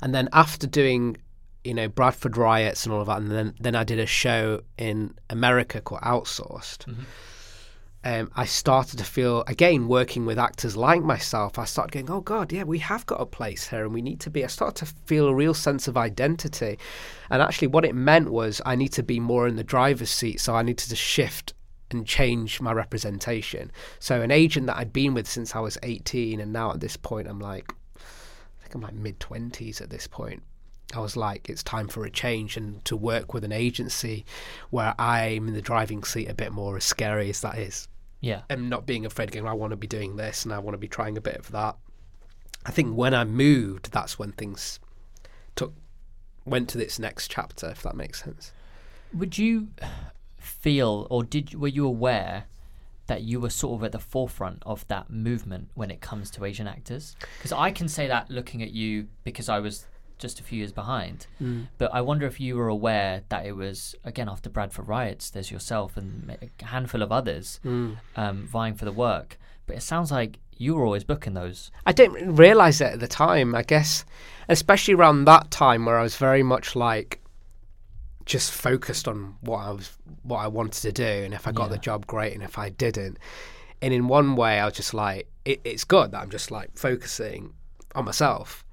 [0.00, 1.18] And then after doing,
[1.64, 4.62] you know, Bradford riots and all of that, and then then I did a show
[4.78, 6.86] in America called Outsourced.
[8.04, 11.56] Um, I started to feel again working with actors like myself.
[11.56, 14.18] I started going, oh God, yeah, we have got a place here, and we need
[14.20, 14.44] to be.
[14.44, 16.78] I started to feel a real sense of identity,
[17.30, 20.40] and actually, what it meant was I need to be more in the driver's seat.
[20.40, 21.54] So I needed to shift
[21.92, 23.70] and change my representation.
[24.00, 26.96] So an agent that I'd been with since I was 18, and now at this
[26.96, 30.42] point I'm like, I think I'm like mid 20s at this point.
[30.94, 34.24] I was like, it's time for a change and to work with an agency
[34.70, 37.88] where I'm in the driving seat a bit more, as scary as that is.
[38.20, 38.42] Yeah.
[38.50, 40.78] And not being afraid, going, I want to be doing this and I want to
[40.78, 41.76] be trying a bit of that.
[42.64, 44.78] I think when I moved, that's when things
[45.56, 45.74] took
[46.44, 48.52] went to this next chapter, if that makes sense.
[49.14, 49.68] Would you
[50.38, 52.44] feel, or did were you aware
[53.06, 56.44] that you were sort of at the forefront of that movement when it comes to
[56.44, 57.16] Asian actors?
[57.38, 59.86] Because I can say that looking at you because I was
[60.22, 61.26] just a few years behind.
[61.78, 65.28] But I wonder if you were aware that it was again after Bradford riots.
[65.30, 66.10] There's yourself and
[66.40, 67.60] a handful of others
[68.16, 69.38] um, vying for the work.
[69.66, 71.70] But it sounds like you were always booking those.
[71.84, 73.54] I didn't realize it at the time.
[73.54, 74.04] I guess,
[74.48, 77.20] especially around that time where I was very much like
[78.24, 81.70] just focused on what I was, what I wanted to do, and if I got
[81.70, 83.18] the job, great, and if I didn't.
[83.80, 86.70] And in one way, I was just like, it, it's good that I'm just like
[86.76, 87.52] focusing
[87.96, 88.64] on myself.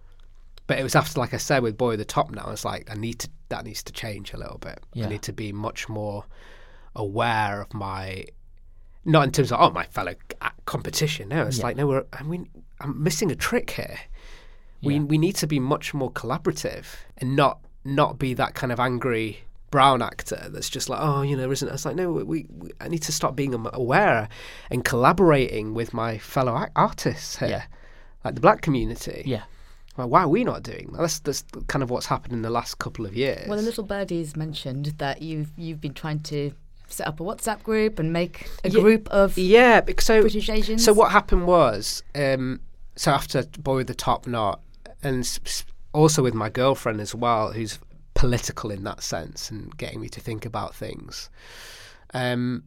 [0.70, 2.90] But it was after, like I said, with Boy at the Top Knot, it's like
[2.92, 4.80] I need to that needs to change a little bit.
[4.94, 5.08] Yeah.
[5.08, 6.26] I need to be much more
[6.96, 8.26] aware of my
[9.06, 10.14] not in terms of oh my fellow
[10.66, 11.30] competition.
[11.30, 11.64] No, it's Yeah.
[11.64, 12.48] like no, we're I mean
[12.80, 13.98] I'm missing a trick here.
[14.84, 15.02] We Yeah.
[15.02, 16.86] we need to be much more collaborative
[17.18, 19.40] and not not be that kind of angry
[19.72, 22.88] brown actor that's just like oh you know isn't it's like no we, we I
[22.90, 24.28] need to stop being aware
[24.70, 27.64] and collaborating with my fellow artists here, Yeah.
[28.24, 29.24] like the black community.
[29.26, 29.44] Yeah.
[29.98, 31.02] Well, why are we not doing that?
[31.02, 33.48] That's, that's kind of what's happened in the last couple of years.
[33.48, 36.54] Well, the little birdies mentioned that you've you've been trying to
[36.88, 40.84] set up a WhatsApp group and make a Ye- group of yeah, so British Asians.
[40.84, 42.60] So what happened was, um,
[42.96, 44.62] so after Boy with the Top Knot,
[45.04, 45.40] and
[45.94, 47.80] also with my girlfriend as well, who's
[48.14, 51.30] political in that sense and getting me to think about things,
[52.14, 52.64] um,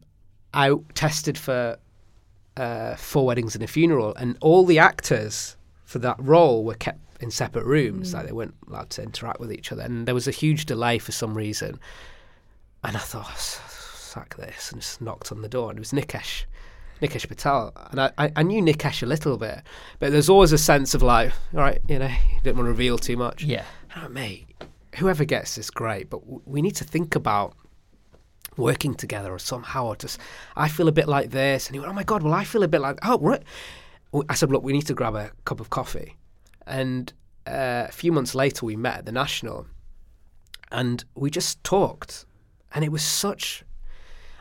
[0.53, 1.77] I tested for
[2.57, 7.02] uh, four weddings and a funeral, and all the actors for that role were kept
[7.23, 8.27] in separate rooms, like mm.
[8.27, 11.11] they weren't allowed to interact with each other, and there was a huge delay for
[11.11, 11.79] some reason,
[12.83, 13.59] and I thought.
[13.65, 13.73] Oh,
[14.13, 16.45] sack this, and just knocked on the door, and it was Nikesh.
[17.01, 19.61] Nikesh Patel, and I, I, I knew Nikesh a little bit,
[19.99, 22.71] but there's always a sense of like, all right, you know, you didn't want to
[22.71, 23.43] reveal too much.
[23.43, 23.65] Yeah.
[23.97, 24.45] Oh, mate,
[24.95, 27.55] whoever gets this, great, but w- we need to think about
[28.55, 30.19] working together or somehow or just
[30.55, 32.61] I feel a bit like this and he went oh my god well I feel
[32.61, 33.41] a bit like oh right
[34.29, 36.15] I said look we need to grab a cup of coffee
[36.65, 37.13] and
[37.45, 39.67] uh, a few months later we met at the National
[40.71, 42.25] and we just talked
[42.73, 43.63] and it was such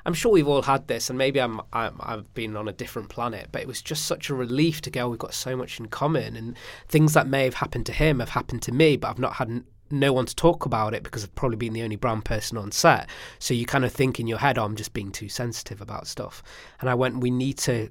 [0.04, 3.08] I'm sure we've all had this and maybe I'm, I'm I've been on a different
[3.08, 5.86] planet but it was just such a relief to go we've got so much in
[5.86, 6.56] common and
[6.88, 9.64] things that may have happened to him have happened to me but I've not had
[9.92, 12.72] no one to talk about it because I've probably been the only brown person on
[12.72, 13.08] set.
[13.38, 16.06] So you kind of think in your head, oh, I'm just being too sensitive about
[16.06, 16.42] stuff.
[16.80, 17.90] And I went, we need to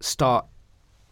[0.00, 0.46] start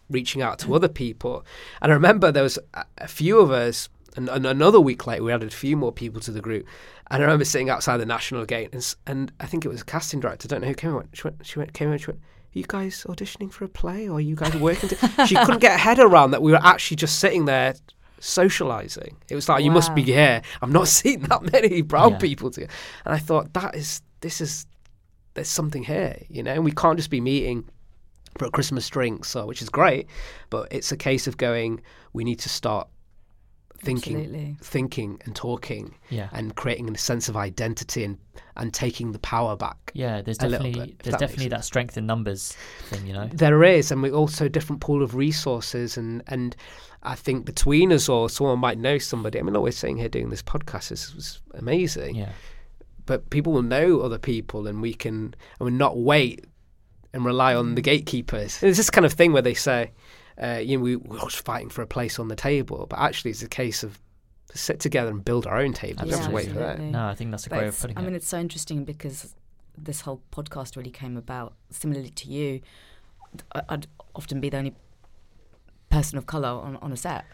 [0.09, 1.45] reaching out to other people.
[1.81, 2.59] And I remember there was
[2.97, 6.19] a few of us, and, and another week later, we added a few more people
[6.21, 6.65] to the group.
[7.11, 9.85] And I remember sitting outside the National Gate, and, and I think it was a
[9.85, 12.19] casting director, I don't know who came in, she went, she went, came she went,
[12.19, 14.89] are you guys auditioning for a play or are you guys working?
[14.89, 14.97] To-?
[15.27, 17.75] she couldn't get her head around that we were actually just sitting there
[18.19, 19.15] socializing.
[19.29, 20.41] It was like, you must be here.
[20.61, 22.17] I've not seen that many brown Yeah.
[22.17, 22.71] people together.
[23.05, 24.65] And I thought, that is, this is,
[25.33, 27.67] there's something here, you know, and we can't just be meeting
[28.37, 30.07] for Christmas drink, so which is great,
[30.49, 31.81] but it's a case of going,
[32.13, 32.87] we need to start
[33.81, 34.57] thinking, Absolutely.
[34.61, 36.27] thinking and talking Yeah.
[36.33, 38.17] and creating a sense of identity and,
[38.57, 39.91] and taking the power back.
[39.93, 42.57] Yeah, there's definitely bit, there's that definitely that strength in numbers
[42.89, 43.29] thing, you know.
[43.33, 46.55] There is, and we also a different pool of resources, and and
[47.03, 49.39] I think between us all, someone might know somebody.
[49.39, 50.89] I mean, we're sitting here doing this podcast.
[50.89, 52.33] This was amazing, Yeah.
[53.05, 56.43] but people will know other people, and we can, and we not wait
[57.13, 58.61] and rely on the gatekeepers.
[58.61, 59.91] It's this kind of thing where they say,
[60.41, 63.31] uh, you know, we, we're just fighting for a place on the table, but actually,
[63.31, 63.99] it's a case of
[64.53, 66.03] sit together and build our own table.
[66.05, 66.79] We don't have to wait for that.
[66.79, 68.83] No, I think that's a But great way of putting I mean, it's so interesting
[68.85, 69.35] because
[69.77, 72.61] this whole podcast really came about similarly to you.
[73.53, 74.75] I- I'd often be the only
[75.89, 77.25] person of color on, on a set,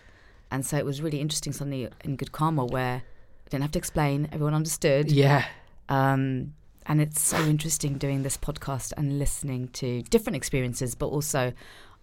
[0.51, 2.97] and so it was really interesting suddenly in Good Karma where
[3.45, 5.11] I didn't have to explain; everyone understood.
[5.11, 5.45] Yeah,
[5.89, 6.53] Um,
[6.86, 11.53] and it's so interesting doing this podcast and listening to different experiences, but also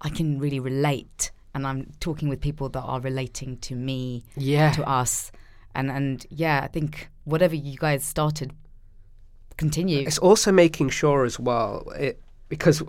[0.01, 1.31] I can really relate.
[1.55, 4.73] And I'm talking with people that are relating to me, yeah.
[4.73, 5.31] to us.
[5.75, 8.53] And, and yeah, I think whatever you guys started,
[9.57, 10.01] continue.
[10.07, 12.83] It's also making sure as well, it, because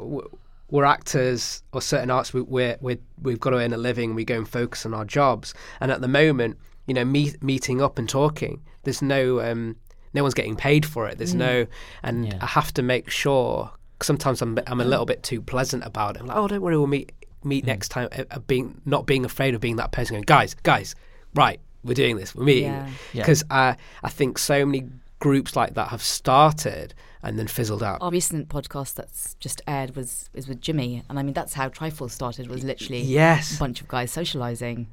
[0.70, 4.16] we're actors or certain arts, we, we're, we're, we've got to earn a living.
[4.16, 5.54] We go and focus on our jobs.
[5.80, 9.76] And at the moment, you know, meet, meeting up and talking, there's no, um,
[10.14, 11.18] no one's getting paid for it.
[11.18, 11.66] There's no,
[12.04, 12.38] and Yeah.
[12.42, 13.72] I have to make sure.
[14.02, 16.22] Sometimes I'm, I'm a little bit too pleasant about it.
[16.22, 17.12] I'm like, oh, don't worry, we'll meet
[17.46, 18.10] meet next time.
[18.12, 20.94] Uh, uh, being not being afraid of being that person going, guys, guys,
[21.36, 22.36] right, we're doing this.
[22.36, 22.90] We're meeting Yeah.
[23.14, 23.22] Yeah.
[23.24, 24.90] because I I think so many
[25.20, 28.00] groups like that have started and then fizzled out.
[28.02, 31.70] Our recent podcast that's just aired was is with Jimmy, and I mean that's how
[31.70, 32.48] Triforce started.
[32.50, 34.88] Was literally a Yes, bunch of guys socializing,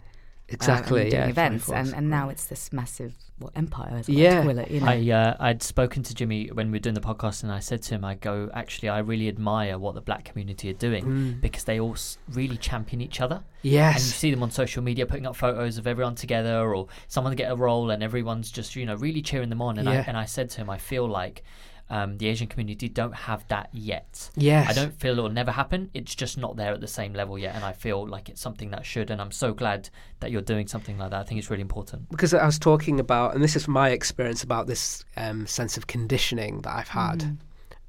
[0.51, 1.03] uh, exactly.
[1.03, 1.77] and doing yeah, events, Triforce.
[1.77, 4.35] and, and now it's this massive what empire, as I Yeah.
[4.41, 4.71] like call it.
[4.71, 7.51] You know, I uh, I'd spoken to Jimmy when we were doing the podcast, and
[7.51, 10.75] I said to him, "I go, actually, I really admire what the black community are
[10.75, 11.41] doing Mm.
[11.41, 11.97] because they all
[12.33, 15.79] really champion each other, yes and you see them on social media putting up photos
[15.79, 19.49] of everyone together, or someone get a role, and everyone's just you know really cheering
[19.49, 19.79] them on.
[19.79, 21.43] And I and I said to him, I feel like
[21.91, 24.31] um, the Asian community don't have that yet.
[24.37, 24.71] yes.
[24.71, 25.91] I don't feel it will never happen.
[25.93, 28.71] It's just not there at the same level yet, and I feel like it's something
[28.71, 29.11] that should.
[29.11, 31.21] And I'm so glad that you're doing something like that.
[31.21, 32.09] I think it's really important.
[32.09, 35.89] because I was talking about, and this is my experience about this um, sense of
[35.89, 37.37] conditioning that I've had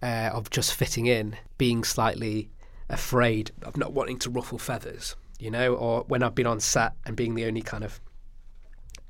[0.02, 2.49] uh, of just fitting in, being slightly
[2.89, 6.93] afraid of not wanting to ruffle feathers, you know, or when I've been on set
[7.06, 8.02] and being the only kind of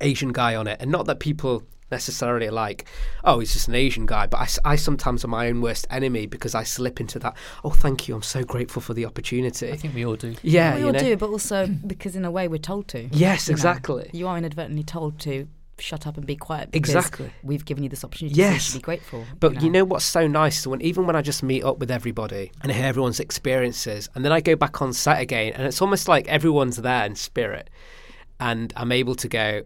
[0.00, 1.62] Asian guy on it, and not that people
[1.92, 2.86] necessarily like,
[3.22, 6.26] oh, he's just an Asian guy, but I, I sometimes am my own worst enemy
[6.26, 7.36] because I slip into that.
[7.62, 9.70] Oh, thank you, I'm so grateful for the opportunity.
[9.70, 10.34] I think we all do.
[10.42, 10.98] yeah, we you all know.
[10.98, 13.08] do, but also because in a way we're told to.
[13.12, 13.56] Yes, you know.
[13.56, 14.10] exactly.
[14.12, 15.46] You are inadvertently told to
[15.78, 17.32] shut up and be quiet because Exactly.
[17.42, 18.36] we've given you this opportunity.
[18.36, 18.62] Yes.
[18.62, 19.24] should be grateful.
[19.40, 20.66] But you know what's so nice?
[20.66, 24.24] When even when I just meet up with everybody and I hear everyone's experiences, and
[24.24, 27.68] then I go back on set again, and it's almost like everyone's there in spirit,
[28.38, 29.62] and I'm able to go,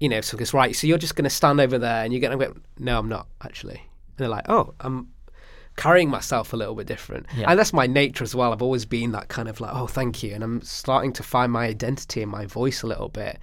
[0.00, 0.74] you know, so it's right.
[0.76, 3.08] So you're just going to stand over there, and you're going to go, no, I'm
[3.08, 3.74] not actually.
[3.80, 5.08] And they're like, oh, I'm
[5.76, 7.50] carrying myself a little bit different, Yeah.
[7.50, 8.52] and that's my nature as well.
[8.52, 11.52] I've always been that kind of like, oh, thank you, and I'm starting to find
[11.52, 13.38] my identity and my voice a little bit,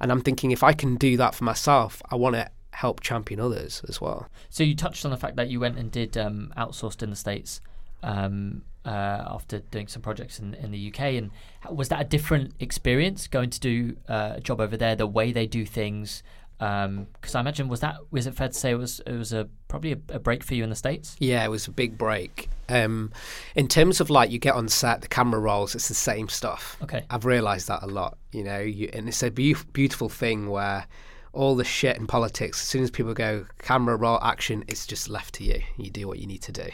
[0.00, 3.40] and I'm thinking if I can do that for myself, I want to help champion
[3.40, 4.28] others as well.
[4.50, 7.16] So you touched on the fact that you went and did um, outsourced in the
[7.16, 7.60] states
[8.04, 11.30] um, uh, after doing some projects in, in the UK, and
[11.70, 14.94] was that a different experience going to do uh, a job over there?
[14.96, 16.22] The way they do things,
[16.58, 19.48] Because I imagine was that was it fair to say it was it was a
[19.68, 21.16] probably a, a break for you in the states?
[21.18, 22.48] Yeah, it was a big break.
[22.68, 23.12] Um,
[23.54, 26.76] in terms of like you get on set, the camera rolls, it's the same stuff.
[26.82, 27.04] Okay.
[27.10, 28.16] I've realised that a lot.
[28.32, 30.86] You know, you, and it's a beau- beautiful thing where
[31.34, 35.08] all the shit in politics, as soon as people go camera roll action, it's just
[35.08, 35.60] left to you.
[35.76, 36.68] You do what you need to do.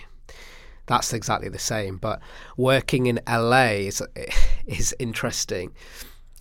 [0.90, 1.98] That's exactly the same.
[1.98, 2.20] But
[2.56, 4.02] working in LA is
[4.66, 5.72] is interesting,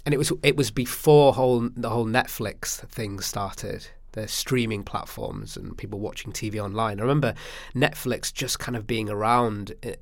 [0.06, 3.88] and it was it was before whole the whole Netflix thing started.
[4.14, 7.00] The streaming platforms and people watching TV online.
[7.00, 7.36] I remember
[7.76, 9.94] Netflix just kind of being around eh,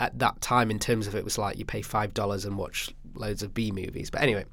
[0.00, 2.92] at that time in terms of it was like you pay five dollars and watch
[3.14, 4.10] loads of B movies.
[4.10, 4.46] But anyway,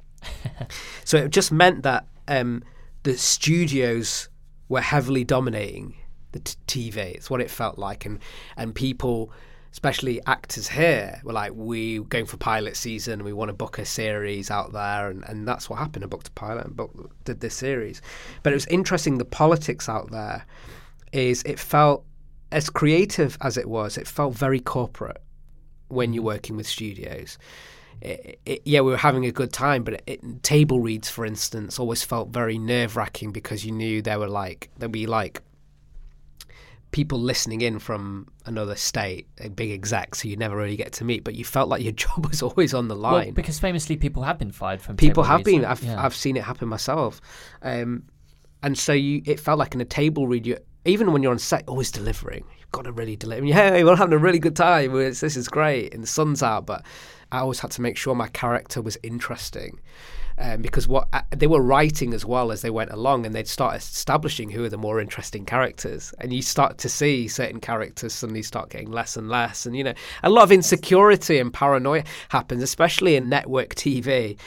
[1.06, 2.64] so it just meant that um,
[3.02, 4.30] the studios
[4.68, 5.96] were heavily dominating
[6.32, 6.98] the t- TV.
[6.98, 8.20] It's what it felt like, and
[8.58, 9.32] and people,
[9.72, 13.24] especially actors here, were like, "We going for pilot season.
[13.24, 16.04] We want to book a series out there," and, and that's what happened.
[16.04, 18.02] I booked a pilot and booked, did this series.
[18.44, 19.18] But it was interesting.
[19.18, 20.46] The politics out there
[21.12, 22.06] is it felt
[22.52, 23.98] as creative as it was.
[23.98, 25.22] It felt very corporate
[25.90, 26.28] when you're mm.
[26.28, 27.38] working with studios.
[28.02, 31.80] It, it, yeah, we were having a good time, but it, table reads, for instance,
[31.80, 35.42] always felt very nerve wracking because you knew there were like there'd be like
[36.92, 41.04] people listening in from another state, a big execs who you never really get to
[41.04, 43.34] meet, but you felt like your job was always on the Well, line.
[43.34, 45.66] because famously people have been fired from people have been.
[45.66, 46.04] I've Yeah.
[46.04, 47.22] I've seen it happen myself,
[47.62, 48.04] um,
[48.64, 50.46] and so you it felt like in a table read.
[50.48, 52.44] You even when you're on set, always delivering.
[52.60, 53.46] You've got to really deliver.
[53.46, 54.98] Yeah, hey, we're having a really good time.
[55.00, 56.66] It's, this is great, and the sun's out.
[56.66, 56.84] But
[57.32, 59.80] I always had to make sure my character was interesting.
[60.42, 63.48] Um, because what uh, they were writing as well as they went along, and they'd
[63.48, 68.14] start establishing who are the more interesting characters, and you start to see certain characters
[68.14, 72.04] suddenly start getting less and less, and you know a lot of insecurity and paranoia
[72.30, 74.38] happens, especially in network TV.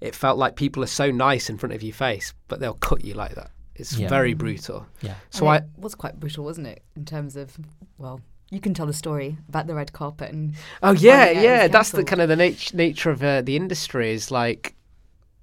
[0.00, 3.04] It felt like people are so nice in front of your face, but they'll cut
[3.04, 3.50] you like that.
[3.74, 4.08] It's Yeah.
[4.08, 4.86] very brutal.
[5.02, 5.14] Yeah.
[5.30, 6.82] So And I, it was quite brutal, wasn't it?
[6.96, 7.56] In terms of,
[7.98, 11.42] well, you can tell the story about the red carpet and Oh yeah, yeah, it
[11.44, 11.62] yeah.
[11.64, 14.12] was That's the kind of the nat- nature of uh, the industry.
[14.12, 14.74] Is like you,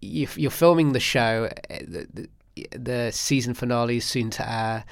[0.01, 1.49] you're filming the show.
[1.69, 2.29] uh, The, the,
[2.77, 4.85] the season finale is soon to air.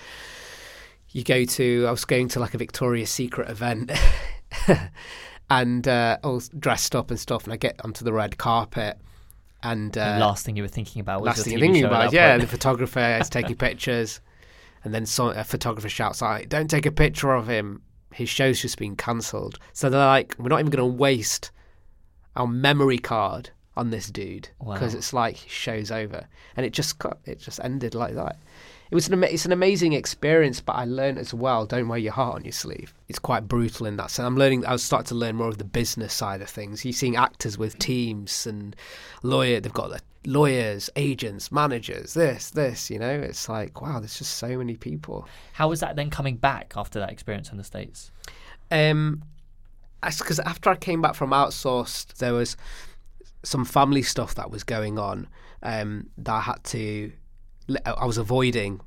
[1.09, 1.85] You go to.
[1.87, 3.91] I was going to like a Victoria's Secret event,
[5.49, 7.45] and uh, I dressed up and stuff.
[7.45, 8.97] And I get onto the red carpet,
[9.63, 12.11] and The uh, last thing you were thinking about was last thing you're thinking about,
[12.11, 12.41] that yeah, point.
[12.41, 14.19] the photographer is taking pictures,
[14.83, 17.81] and then some, a photographer shouts out, "Don't take a picture of him.
[18.11, 21.51] His show's just been cancelled." So they're like, "We're not even going to waste
[22.35, 24.97] our memory card on this dude because Wow.
[24.97, 28.37] it's like show's over." And it just got, it just ended like that.
[28.89, 31.65] It was an ama- it's an amazing experience, but I learned as well.
[31.65, 32.93] Don't wear your heart on your sleeve.
[33.09, 34.25] It's quite brutal in that sense.
[34.25, 34.65] I'm learning.
[34.65, 36.85] I was starting to learn more of the business side of things.
[36.85, 38.75] You're seeing actors with teams and
[39.23, 39.59] lawyer.
[39.59, 42.13] They've got the lawyers, agents, managers.
[42.13, 42.89] This, this.
[42.89, 43.99] You know, it's like wow.
[43.99, 45.27] There's just so many people.
[45.53, 48.09] How was that then coming back after that experience in the states?
[48.71, 49.21] Um,
[50.01, 52.55] because after I came back from outsourced, there was
[53.47, 55.27] some family stuff that was going on
[55.63, 57.11] um, that I had to.
[57.85, 58.79] I was avoiding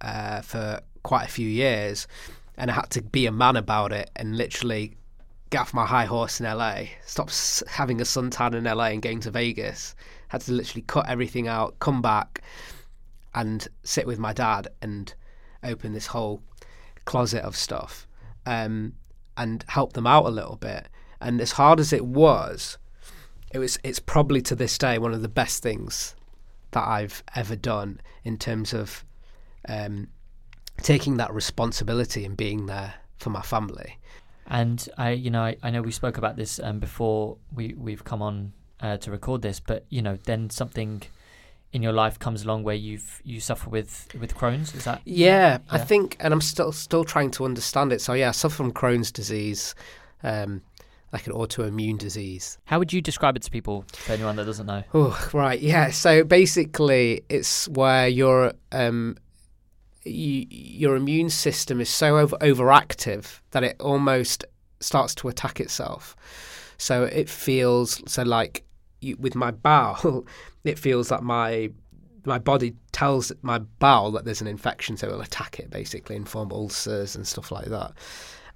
[0.00, 2.06] uh, for quite a few years,
[2.56, 4.96] and I had to be a man about it and literally
[5.50, 7.30] get off my high horse in LA, stop
[7.68, 9.94] having a suntan in LA and going to Vegas.
[10.28, 12.42] Had to literally cut everything out, come back,
[13.34, 15.14] and sit with my dad and
[15.64, 16.42] open this whole
[17.04, 18.06] closet of stuff
[18.44, 18.92] um,
[19.36, 20.88] and help them out a little bit.
[21.20, 22.76] And as hard as it was,
[23.50, 26.14] it was it's probably to this day one of the best things
[26.72, 29.04] that I've ever done in terms of
[29.68, 30.08] um,
[30.82, 33.98] taking that responsibility and being there for my family.
[34.46, 38.04] And I, you know, I, I know we spoke about this um, before we we've
[38.04, 41.02] come on uh, to record this, but you know, then something
[41.72, 44.74] in your life comes along where you've you suffer with with Crohn's.
[44.74, 48.00] Is that Yeah, I think, and I'm still still trying to understand it.
[48.00, 49.74] So yeah, I suffer from Crohn's disease,
[50.22, 50.62] um,
[51.12, 52.58] like an autoimmune disease.
[52.66, 54.82] how would you describe it to people for anyone that doesn't know?
[54.94, 55.58] Oh, right.
[55.60, 55.90] Yeah.
[55.90, 59.16] So basically, it's where your um,
[60.04, 64.44] y- your immune system is so over- overactive that it almost
[64.80, 66.14] starts to attack itself.
[66.76, 68.64] So it feels so like
[69.00, 70.26] you, with my bowel,
[70.64, 71.70] it feels that my
[72.24, 76.28] my body tells my bowel that there's an infection, so it'll attack it basically and
[76.28, 77.92] form ulcers and stuff like that.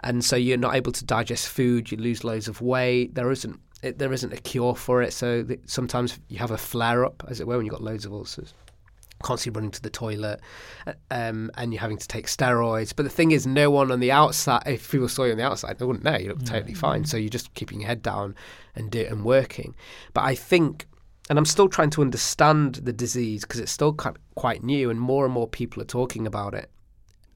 [0.03, 1.91] And so you're not able to digest food.
[1.91, 3.15] You lose loads of weight.
[3.15, 5.13] There isn't it, there isn't a cure for it.
[5.13, 8.05] So th- sometimes you have a flare up, as it were, when you've got loads
[8.05, 8.55] of ulcers.
[9.23, 10.41] Constantly running to the toilet,
[10.87, 12.93] uh, um, and you're having to take steroids.
[12.95, 15.47] But the thing is, no one on the outside, if people saw you on the
[15.47, 16.17] outside, they wouldn't know.
[16.17, 17.05] You look totally fine.
[17.05, 18.35] So you're just keeping your head down
[18.75, 19.77] and do and working.
[20.13, 20.87] But I think
[21.31, 23.97] and I'm still trying to understand the disease because it's still
[24.35, 26.69] quite new, and more and more people are talking about it.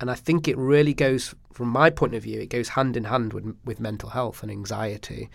[0.01, 3.05] And I think it really goes, from my point of view, it goes hand in
[3.05, 5.30] hand with with mental health and anxiety.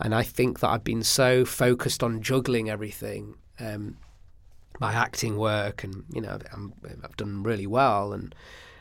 [0.00, 3.98] And I think that I've been so focused on juggling everything, um,
[4.80, 8.34] my acting work, and you know, i have done really well, and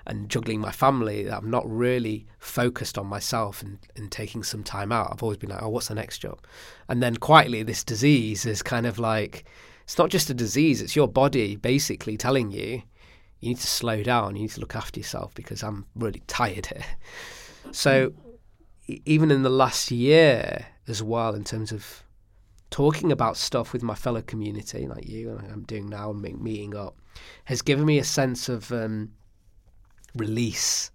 [0.06, 4.64] and juggling my family that I'm not really focused on myself and, and taking some
[4.64, 5.10] time out.
[5.12, 6.40] I've always been like, oh, what's the next job?
[6.90, 9.46] And then quietly, this disease is kind of like,
[9.84, 12.82] it's not just a disease, it's your body basically telling you,
[13.42, 16.68] you need to slow down, you need to look after yourself because I'm really tired
[16.68, 16.86] here.
[17.72, 18.14] So,
[18.88, 22.04] even in the last year as well, in terms of
[22.70, 26.76] talking about stuff with my fellow community, like you, and I'm doing now, and meeting
[26.76, 26.96] up,
[27.46, 29.12] has given me a sense of um,
[30.16, 30.92] release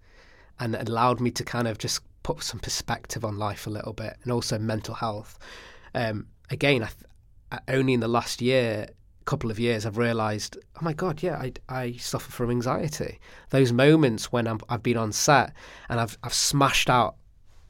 [0.59, 4.17] and allowed me to kind of just put some perspective on life a little bit
[4.23, 5.37] and also mental health.
[5.93, 6.89] Um, again, I
[7.49, 8.87] th- only in the last year,
[9.27, 13.19] couple of years, I've realised, oh my God, yeah, I, I suffer from anxiety.
[13.49, 15.53] Those moments when i have been on set
[15.89, 17.17] and I've, I've smashed out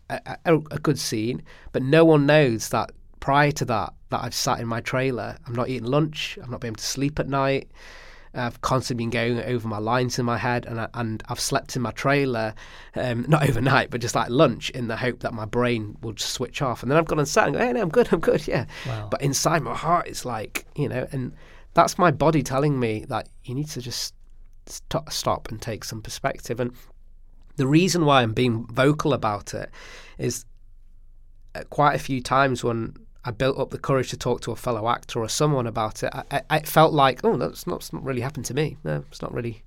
[0.09, 1.41] a, a, a good scene,
[1.71, 5.55] but no one knows that prior to that, that I've sat in my trailer, I'm
[5.55, 7.69] not eating lunch, I'm not being able to sleep at night.
[8.37, 11.75] I've constantly been going over my lines in my head, and I, and I've slept
[11.75, 12.53] in my trailer,
[12.95, 16.33] um, not overnight, but just like lunch, in the hope that my brain will just
[16.33, 16.83] switch off.
[16.83, 18.65] And then I've gone and sat and go, "Hey, no, I'm good, I'm good, yeah."
[18.85, 19.07] Wow.
[19.09, 21.33] But inside my heart, it's like you know, and
[21.73, 24.13] that's my body telling me that you need to just
[24.65, 26.59] st- stop and take some perspective.
[26.59, 26.73] And
[27.55, 29.69] the reason why I'm being vocal about it
[30.17, 30.45] is
[31.55, 32.95] uh, quite a few times when
[33.27, 36.13] I built up the courage to talk to a fellow actor or someone about it.
[36.31, 38.77] I, I, felt like, oh, that's not, not really happened to me.
[38.85, 39.65] No, it's not really.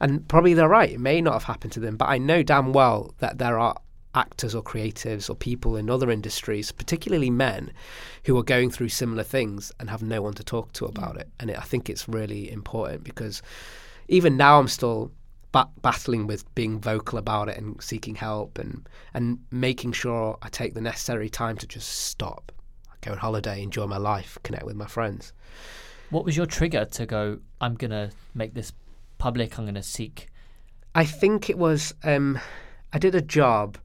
[0.00, 0.92] And probably they're right.
[0.92, 3.76] It may not have happened to them, but I know damn well that there are
[4.14, 7.74] actors or creatives or people in other industries, particularly men,
[8.24, 11.20] who are going through similar things and have no one to talk to about mm.
[11.20, 11.28] it.
[11.38, 13.42] And it, I think it's really important because
[14.08, 15.12] even now I'm still
[15.52, 20.48] ba- battling with being vocal about it and seeking help and and making sure I
[20.48, 22.50] take the necessary time to just stop
[23.04, 25.32] go on holiday, enjoy my life, connect with my friends.
[26.10, 27.38] What was your trigger to go?
[27.60, 28.72] I'm gonna make this
[29.18, 29.58] public.
[29.58, 30.28] I'm gonna seek.
[30.94, 31.94] I think it was.
[32.02, 32.38] Um,
[32.92, 33.78] I did a job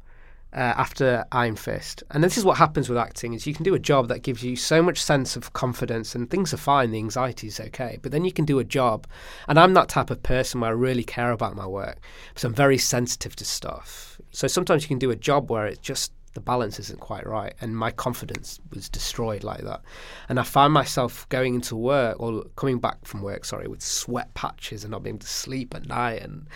[0.53, 3.73] uh, after Iron Fist, and this is what happens with acting: is you can do
[3.73, 6.91] a job that gives you so much sense of confidence, and things are fine.
[6.91, 9.07] The anxiety is okay, but then you can do a job,
[9.47, 11.99] and I'm that type of person where I really care about my work,
[12.35, 14.21] so I'm very sensitive to stuff.
[14.31, 17.53] So sometimes you can do a job where it just the balance isn't quite right
[17.61, 19.81] and my confidence was destroyed like that.
[20.27, 24.33] And i found myself going into work or coming back from work sorry with sweat
[24.33, 26.21] patches and not being able to sleep at night.
[26.21, 26.47] And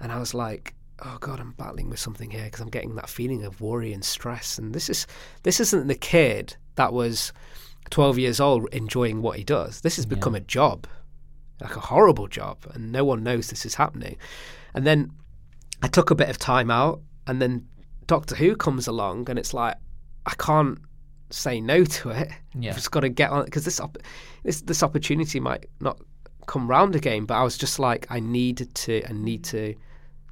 [0.00, 3.08] and i was like oh god i'm battling with something here because i'm getting that
[3.08, 4.58] feeling of worry and stress.
[4.58, 5.06] And this is
[5.42, 7.32] this isn't the kid that was
[7.90, 9.80] 12 years old enjoying what he does.
[9.80, 10.14] This has yeah.
[10.14, 10.86] become a job
[11.60, 14.16] like a horrible job and no one knows this is happening.
[14.74, 15.10] And then
[15.82, 17.66] i took a bit of time out and then
[18.08, 19.76] Doctor Who comes along, and it's like
[20.26, 20.78] I can't
[21.30, 22.30] say no to it.
[22.58, 22.70] Yeah.
[22.70, 23.98] I've just got to get on because this, op-
[24.42, 26.00] this this opportunity might not
[26.46, 27.24] come round again.
[27.24, 29.74] But I was just like, I needed to, I need to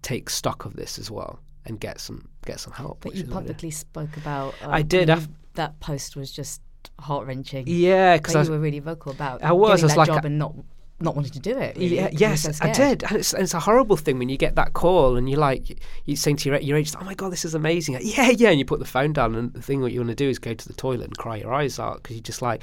[0.03, 3.03] take stock of this as well and get some get some help.
[3.03, 4.55] But you publicly spoke about.
[4.63, 5.09] Um, I did.
[5.11, 5.21] I
[5.55, 6.61] that post was just
[6.99, 7.65] heart wrenching.
[7.67, 9.43] Yeah, because you were really vocal about.
[9.43, 9.83] I was.
[9.83, 10.55] I was that like, job and not
[10.99, 11.77] not wanting to do it.
[11.77, 11.97] Really.
[11.97, 13.03] Yeah, yes, I did.
[13.05, 16.17] And it's, it's, a horrible thing when you get that call and you're like, you're
[16.17, 17.95] saying to your, your agent, oh my God, this is amazing.
[17.95, 18.49] Like, yeah, yeah.
[18.49, 20.39] And you put the phone down and the thing what you want to do is
[20.39, 22.63] go to the toilet and cry your eyes out because you're just like,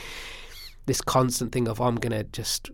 [0.87, 2.71] this constant thing of, oh, I'm going to just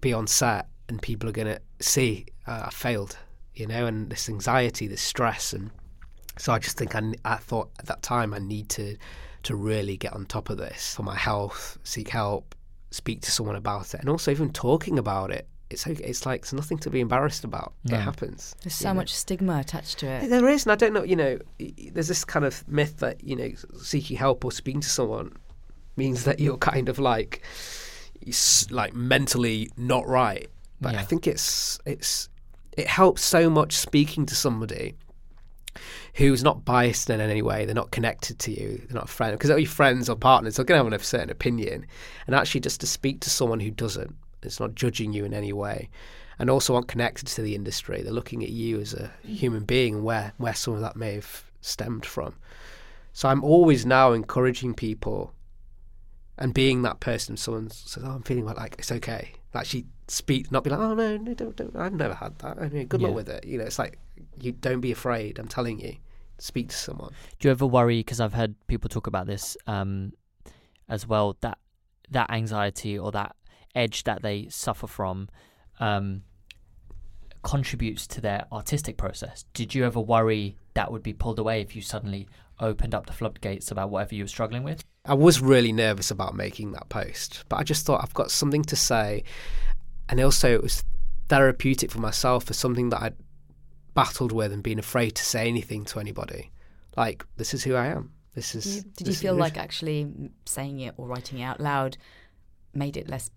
[0.00, 3.16] be on set and people are going to see uh, I failed,
[3.54, 5.54] you know, and this anxiety, this stress.
[5.54, 5.70] And
[6.36, 8.96] so I just think I, I thought at that time I need to
[9.44, 12.54] to really get on top of this for my health, seek help,
[12.94, 15.48] speak to someone about it, and also even talking about it.
[15.70, 16.04] It's okay.
[16.04, 17.74] It's like it's nothing to be embarrassed about.
[17.84, 17.96] No.
[17.96, 18.54] It happens.
[18.62, 18.94] There's so know.
[18.94, 20.30] much stigma attached to it.
[20.30, 21.02] There is, and I don't know.
[21.02, 21.38] You know,
[21.92, 25.32] there's this kind of myth that you know seeking help or speaking to someone
[25.96, 27.42] means that you're kind of like
[28.70, 30.48] like mentally not right.
[30.80, 31.00] But yeah.
[31.00, 32.28] I think it's it's
[32.76, 34.94] it helps so much speaking to somebody
[36.14, 37.64] who's not biased in any way.
[37.64, 38.78] They're not connected to you.
[38.78, 40.56] They're not a friend because they're your friends or partners.
[40.56, 41.86] They're going to have a certain opinion,
[42.26, 45.52] and actually just to speak to someone who doesn't, it's not judging you in any
[45.52, 45.90] way,
[46.38, 48.02] and also aren't connected to the industry.
[48.02, 51.14] They're looking at you as a human being and where where some of that may
[51.14, 52.34] have stemmed from.
[53.12, 55.32] So I'm always now encouraging people
[56.38, 57.36] and being that person.
[57.36, 61.16] Someone says, "Oh, I'm feeling like it's okay." Actually, speak, not be like, "Oh no,
[61.16, 61.76] no, don't, don't.
[61.76, 62.58] I've never had that.
[62.60, 63.08] I mean, good yeah.
[63.08, 63.98] luck with it." You know, it's like
[64.40, 65.38] you don't be afraid.
[65.38, 65.96] I'm telling you,
[66.38, 67.12] speak to someone.
[67.38, 68.00] Do you ever worry?
[68.00, 70.12] Because I've heard people talk about this um,
[70.88, 71.36] as well.
[71.40, 71.58] That
[72.10, 73.36] that anxiety or that
[73.74, 75.28] edge that they suffer from
[75.80, 76.22] um,
[77.42, 79.44] contributes to their artistic process.
[79.54, 82.28] Did you ever worry that would be pulled away if you suddenly
[82.60, 84.84] opened up the floodgates about whatever you were struggling with?
[85.04, 88.62] I was really nervous about making that post, but I just thought I've got something
[88.64, 89.24] to say.
[90.08, 90.84] And also, it was
[91.28, 93.16] therapeutic for myself for something that I'd
[93.94, 96.50] battled with and been afraid to say anything to anybody.
[96.96, 98.12] Like, this is who I am.
[98.34, 98.84] This is.
[98.96, 100.08] Did you feel like actually
[100.44, 101.96] saying it or writing it out loud
[102.74, 103.30] made it less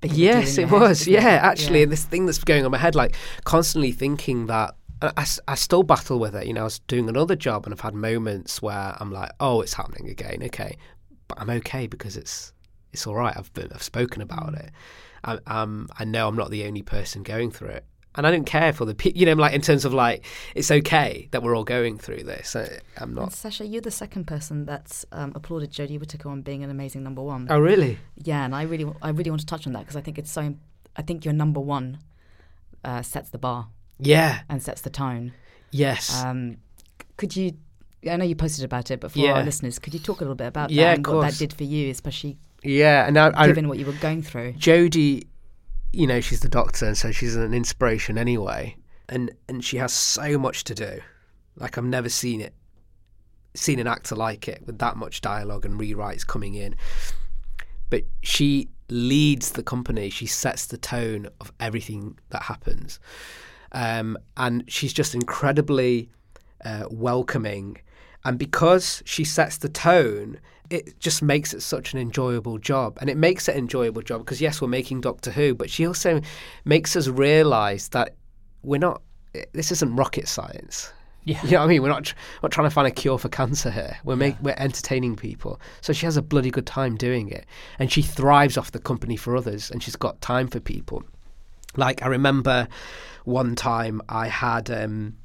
[0.00, 1.06] big of a deal Yes, it head, was.
[1.06, 1.42] Yeah, it?
[1.42, 1.86] actually, Yeah.
[1.86, 4.74] this thing that's going on my head, like constantly thinking that.
[5.02, 6.46] I, I still battle with it.
[6.46, 9.62] You know, I was doing another job and I've had moments where I'm like, oh,
[9.62, 10.42] it's happening again.
[10.42, 10.76] Okay,
[11.26, 12.52] but I'm okay because it's
[12.92, 13.34] it's all right.
[13.34, 14.60] I've been, I've spoken about Mm.
[14.66, 14.70] it.
[15.24, 17.84] I, um, I know I'm not the only person going through it,
[18.16, 20.70] and I don't care for the pe- you know, like in terms of like it's
[20.70, 22.56] okay that we're all going through this.
[22.56, 22.62] I,
[22.96, 23.32] I'm And not.
[23.32, 27.22] Sacha, you're the second person that's um, applauded Jodie Whittaker on being an amazing number
[27.22, 27.46] one.
[27.50, 27.98] Oh, really?
[28.16, 30.30] Yeah, and I really, I really want to touch on that because I think it's
[30.30, 30.54] so.
[30.96, 31.98] I think your number one
[32.84, 34.40] uh, sets the bar Yeah.
[34.48, 35.32] and sets the tone.
[35.70, 36.22] Yes.
[36.22, 36.56] Um,
[37.16, 37.52] could you?
[38.10, 39.34] I know you posted about it, but for Yeah.
[39.34, 41.52] our listeners, could you talk a little bit about Yeah, that and what that did
[41.52, 43.06] for you, especially yeah.
[43.06, 44.54] And I, I, given what you were going through?
[44.54, 45.26] Jodie,
[45.92, 48.76] you know, she's the doctor, and so she's an inspiration anyway.
[49.08, 51.00] And and she has so much to do.
[51.56, 52.54] Like I've never seen it,
[53.54, 56.76] seen an actor like it with that much dialogue and rewrites coming in.
[57.90, 60.10] But she leads the company.
[60.10, 63.00] She sets the tone of everything that happens,
[63.72, 66.08] um, and she's just incredibly
[66.64, 67.78] uh, welcoming.
[68.24, 72.98] And because she sets the tone, it just makes it such an enjoyable job.
[73.00, 75.86] And it makes it an enjoyable job because, yes, we're making Doctor Who, but she
[75.86, 76.20] also
[76.64, 78.14] makes us realize that
[78.62, 79.02] we're not,
[79.52, 80.92] this isn't rocket science.
[81.24, 81.42] Yeah.
[81.44, 81.82] You know what I mean?
[81.82, 83.98] We're not, tr- not trying to find a cure for cancer here.
[84.04, 85.60] We're, make, we're entertaining people.
[85.80, 87.46] So she has a bloody good time doing it.
[87.78, 91.02] And she thrives off the company for others and she's got time for people.
[91.76, 92.68] Like, I remember
[93.24, 94.70] one time I had.
[94.70, 95.16] Um,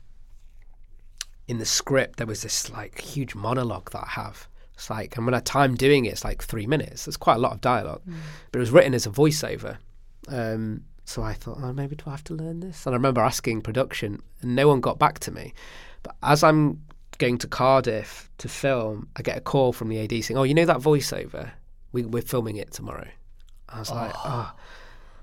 [1.48, 4.48] in the script there was this like huge monologue that I have.
[4.74, 7.06] It's like, and when I time doing it, it's like three minutes.
[7.06, 8.02] There's quite a lot of dialogue,
[8.52, 9.78] but it was written as a voiceover.
[10.28, 12.86] Um, so I thought, oh, maybe do I have to learn this?
[12.86, 15.54] And I remember asking production, and no one got back to me.
[16.04, 16.82] But as I'm
[17.20, 20.54] going to Cardiff to film, I get a call from the AD saying, "Oh, you
[20.54, 21.52] know that voiceover?
[21.93, 23.08] We, we're filming it tomorrow."
[23.70, 24.52] I was like, "Oh."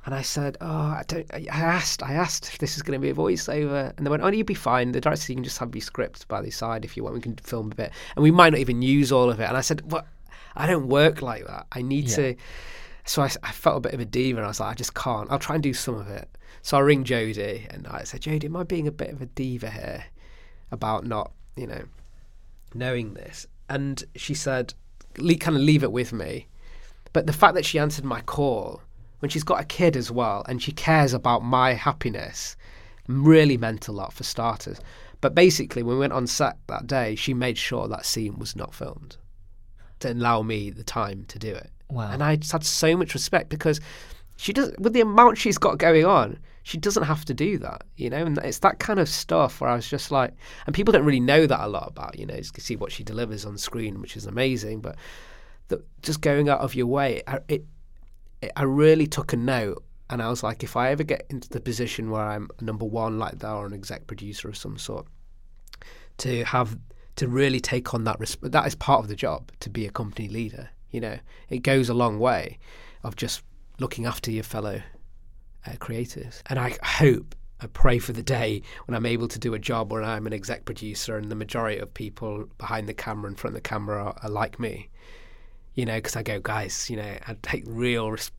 [0.04, 3.02] And I said, "Oh, I don't." I asked, I asked if this is going to
[3.02, 4.90] be a voiceover, and they went, "Oh, you'll be fine.
[4.90, 7.14] The director said you can just have your script by the side if you want.
[7.14, 9.56] We can film a bit, and we might not even use all of it." And
[9.56, 10.06] I said, "What?
[10.56, 11.66] I don't work like that.
[11.70, 12.16] I need Yeah.
[12.16, 12.34] to."
[13.04, 14.94] So I, I felt a bit of a diva, and I was like, "I just
[14.94, 15.30] can't.
[15.30, 16.28] I'll try and do some of it."
[16.62, 19.26] So I ring Jodie, and I said, "Jodie, am I being a bit of a
[19.26, 20.04] diva here
[20.72, 21.84] about not, you know,
[22.74, 24.74] knowing this?" And she said,
[25.18, 26.48] "Le- "Kind of leave it with me."
[27.12, 28.82] But the fact that she answered my call
[29.22, 32.56] when she's got a kid as well and she cares about my happiness
[33.06, 34.80] really meant a lot for starters.
[35.20, 38.56] But basically, when we went on set that day, she made sure that scene was
[38.56, 39.16] not filmed
[40.00, 41.70] to allow me the time to do it.
[41.88, 42.10] Wow.
[42.10, 43.80] And I just had so much respect because
[44.36, 47.84] she does with the amount she's got going on, she doesn't have to do that,
[47.94, 48.26] you know.
[48.26, 50.34] And it's that kind of stuff where I was just like,
[50.66, 52.90] and people don't really know that a lot about, you know, you can see what
[52.90, 54.96] she delivers on screen, which is amazing, but
[55.68, 57.64] the, just going out of your way, uh, it, it,
[58.56, 59.84] I really took a note.
[60.10, 63.18] And I was like, if I ever get into the position where I'm number one
[63.18, 65.06] like that or an exec producer of some sort,
[66.18, 66.76] to have
[67.16, 69.90] to really take on that resp- that is part of the job to be a
[69.90, 70.68] company leader.
[70.90, 71.18] You know,
[71.48, 72.58] it goes a long way
[73.02, 73.42] of just
[73.78, 74.82] looking after your fellow
[75.66, 76.42] uh, creators.
[76.46, 79.92] And I hope, I pray for the day when I'm able to do a job
[79.92, 83.56] where I'm an exec producer and the majority of people behind the camera, in front
[83.56, 84.90] of the camera, are, are like me.
[85.74, 88.30] You know, because I go, guys, you know, I take real res-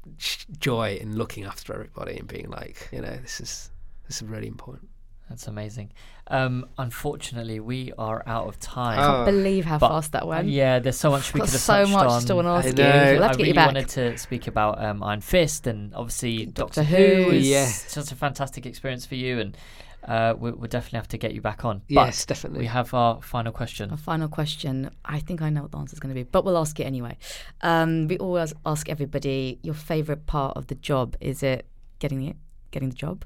[0.59, 3.71] joy in looking after everybody and being like, you know, this is
[4.07, 4.89] this is really important.
[5.29, 5.93] That's amazing.
[6.27, 8.99] Um, unfortunately, we are out of time.
[8.99, 9.25] Oh.
[9.25, 10.47] Believe how But- fast that went.
[10.49, 12.21] Yeah, there's so much we could have so touched much on.
[12.21, 12.73] still want to I ask you.
[12.83, 13.13] know.
[13.13, 13.65] We'll have I to get really you back.
[13.67, 17.31] wanted to speak about um, Iron Fist and obviously Doctor, Doctor Who Who.
[17.31, 17.65] is Yeah.
[17.65, 19.57] such a fantastic experience for you, and
[20.05, 21.81] uh, we, we'll definitely have to get you back on.
[21.87, 22.59] yes, but definitely.
[22.59, 23.91] we have our final question.
[23.91, 24.89] A final question.
[25.05, 26.83] I think I know what the answer is going to be, but we'll ask it
[26.83, 27.17] anyway.
[27.61, 31.15] Um, we always ask everybody your favorite part of the job.
[31.21, 31.65] Is it
[31.99, 32.35] getting it,
[32.71, 33.25] getting the job,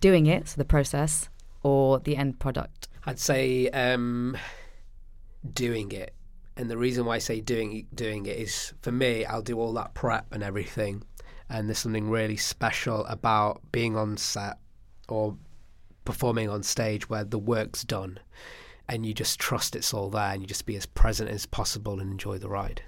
[0.00, 1.28] doing it, so the process,
[1.62, 2.88] or the end product?
[3.04, 4.36] I'd say um,
[5.52, 6.14] doing it,
[6.56, 9.72] and the reason why I say doing doing it is for me, I'll do all
[9.74, 11.02] that prep and everything,
[11.50, 14.58] and there's something really special about being on set
[15.08, 15.36] or
[16.08, 18.18] performing on stage where the work's done,
[18.88, 22.00] and you just trust it's all there, and you just be as present as possible
[22.00, 22.80] and enjoy the ride.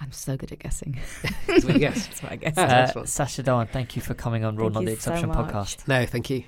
[0.00, 0.98] I'm so good at guessing.
[1.46, 2.06] That's what you guess.
[2.06, 2.56] That's what I guess.
[2.56, 5.36] Uh, Sacha Dhawan, thank you for coming on Raw Thank Not the Exception much.
[5.36, 5.86] podcast.
[5.86, 6.44] No, thank you.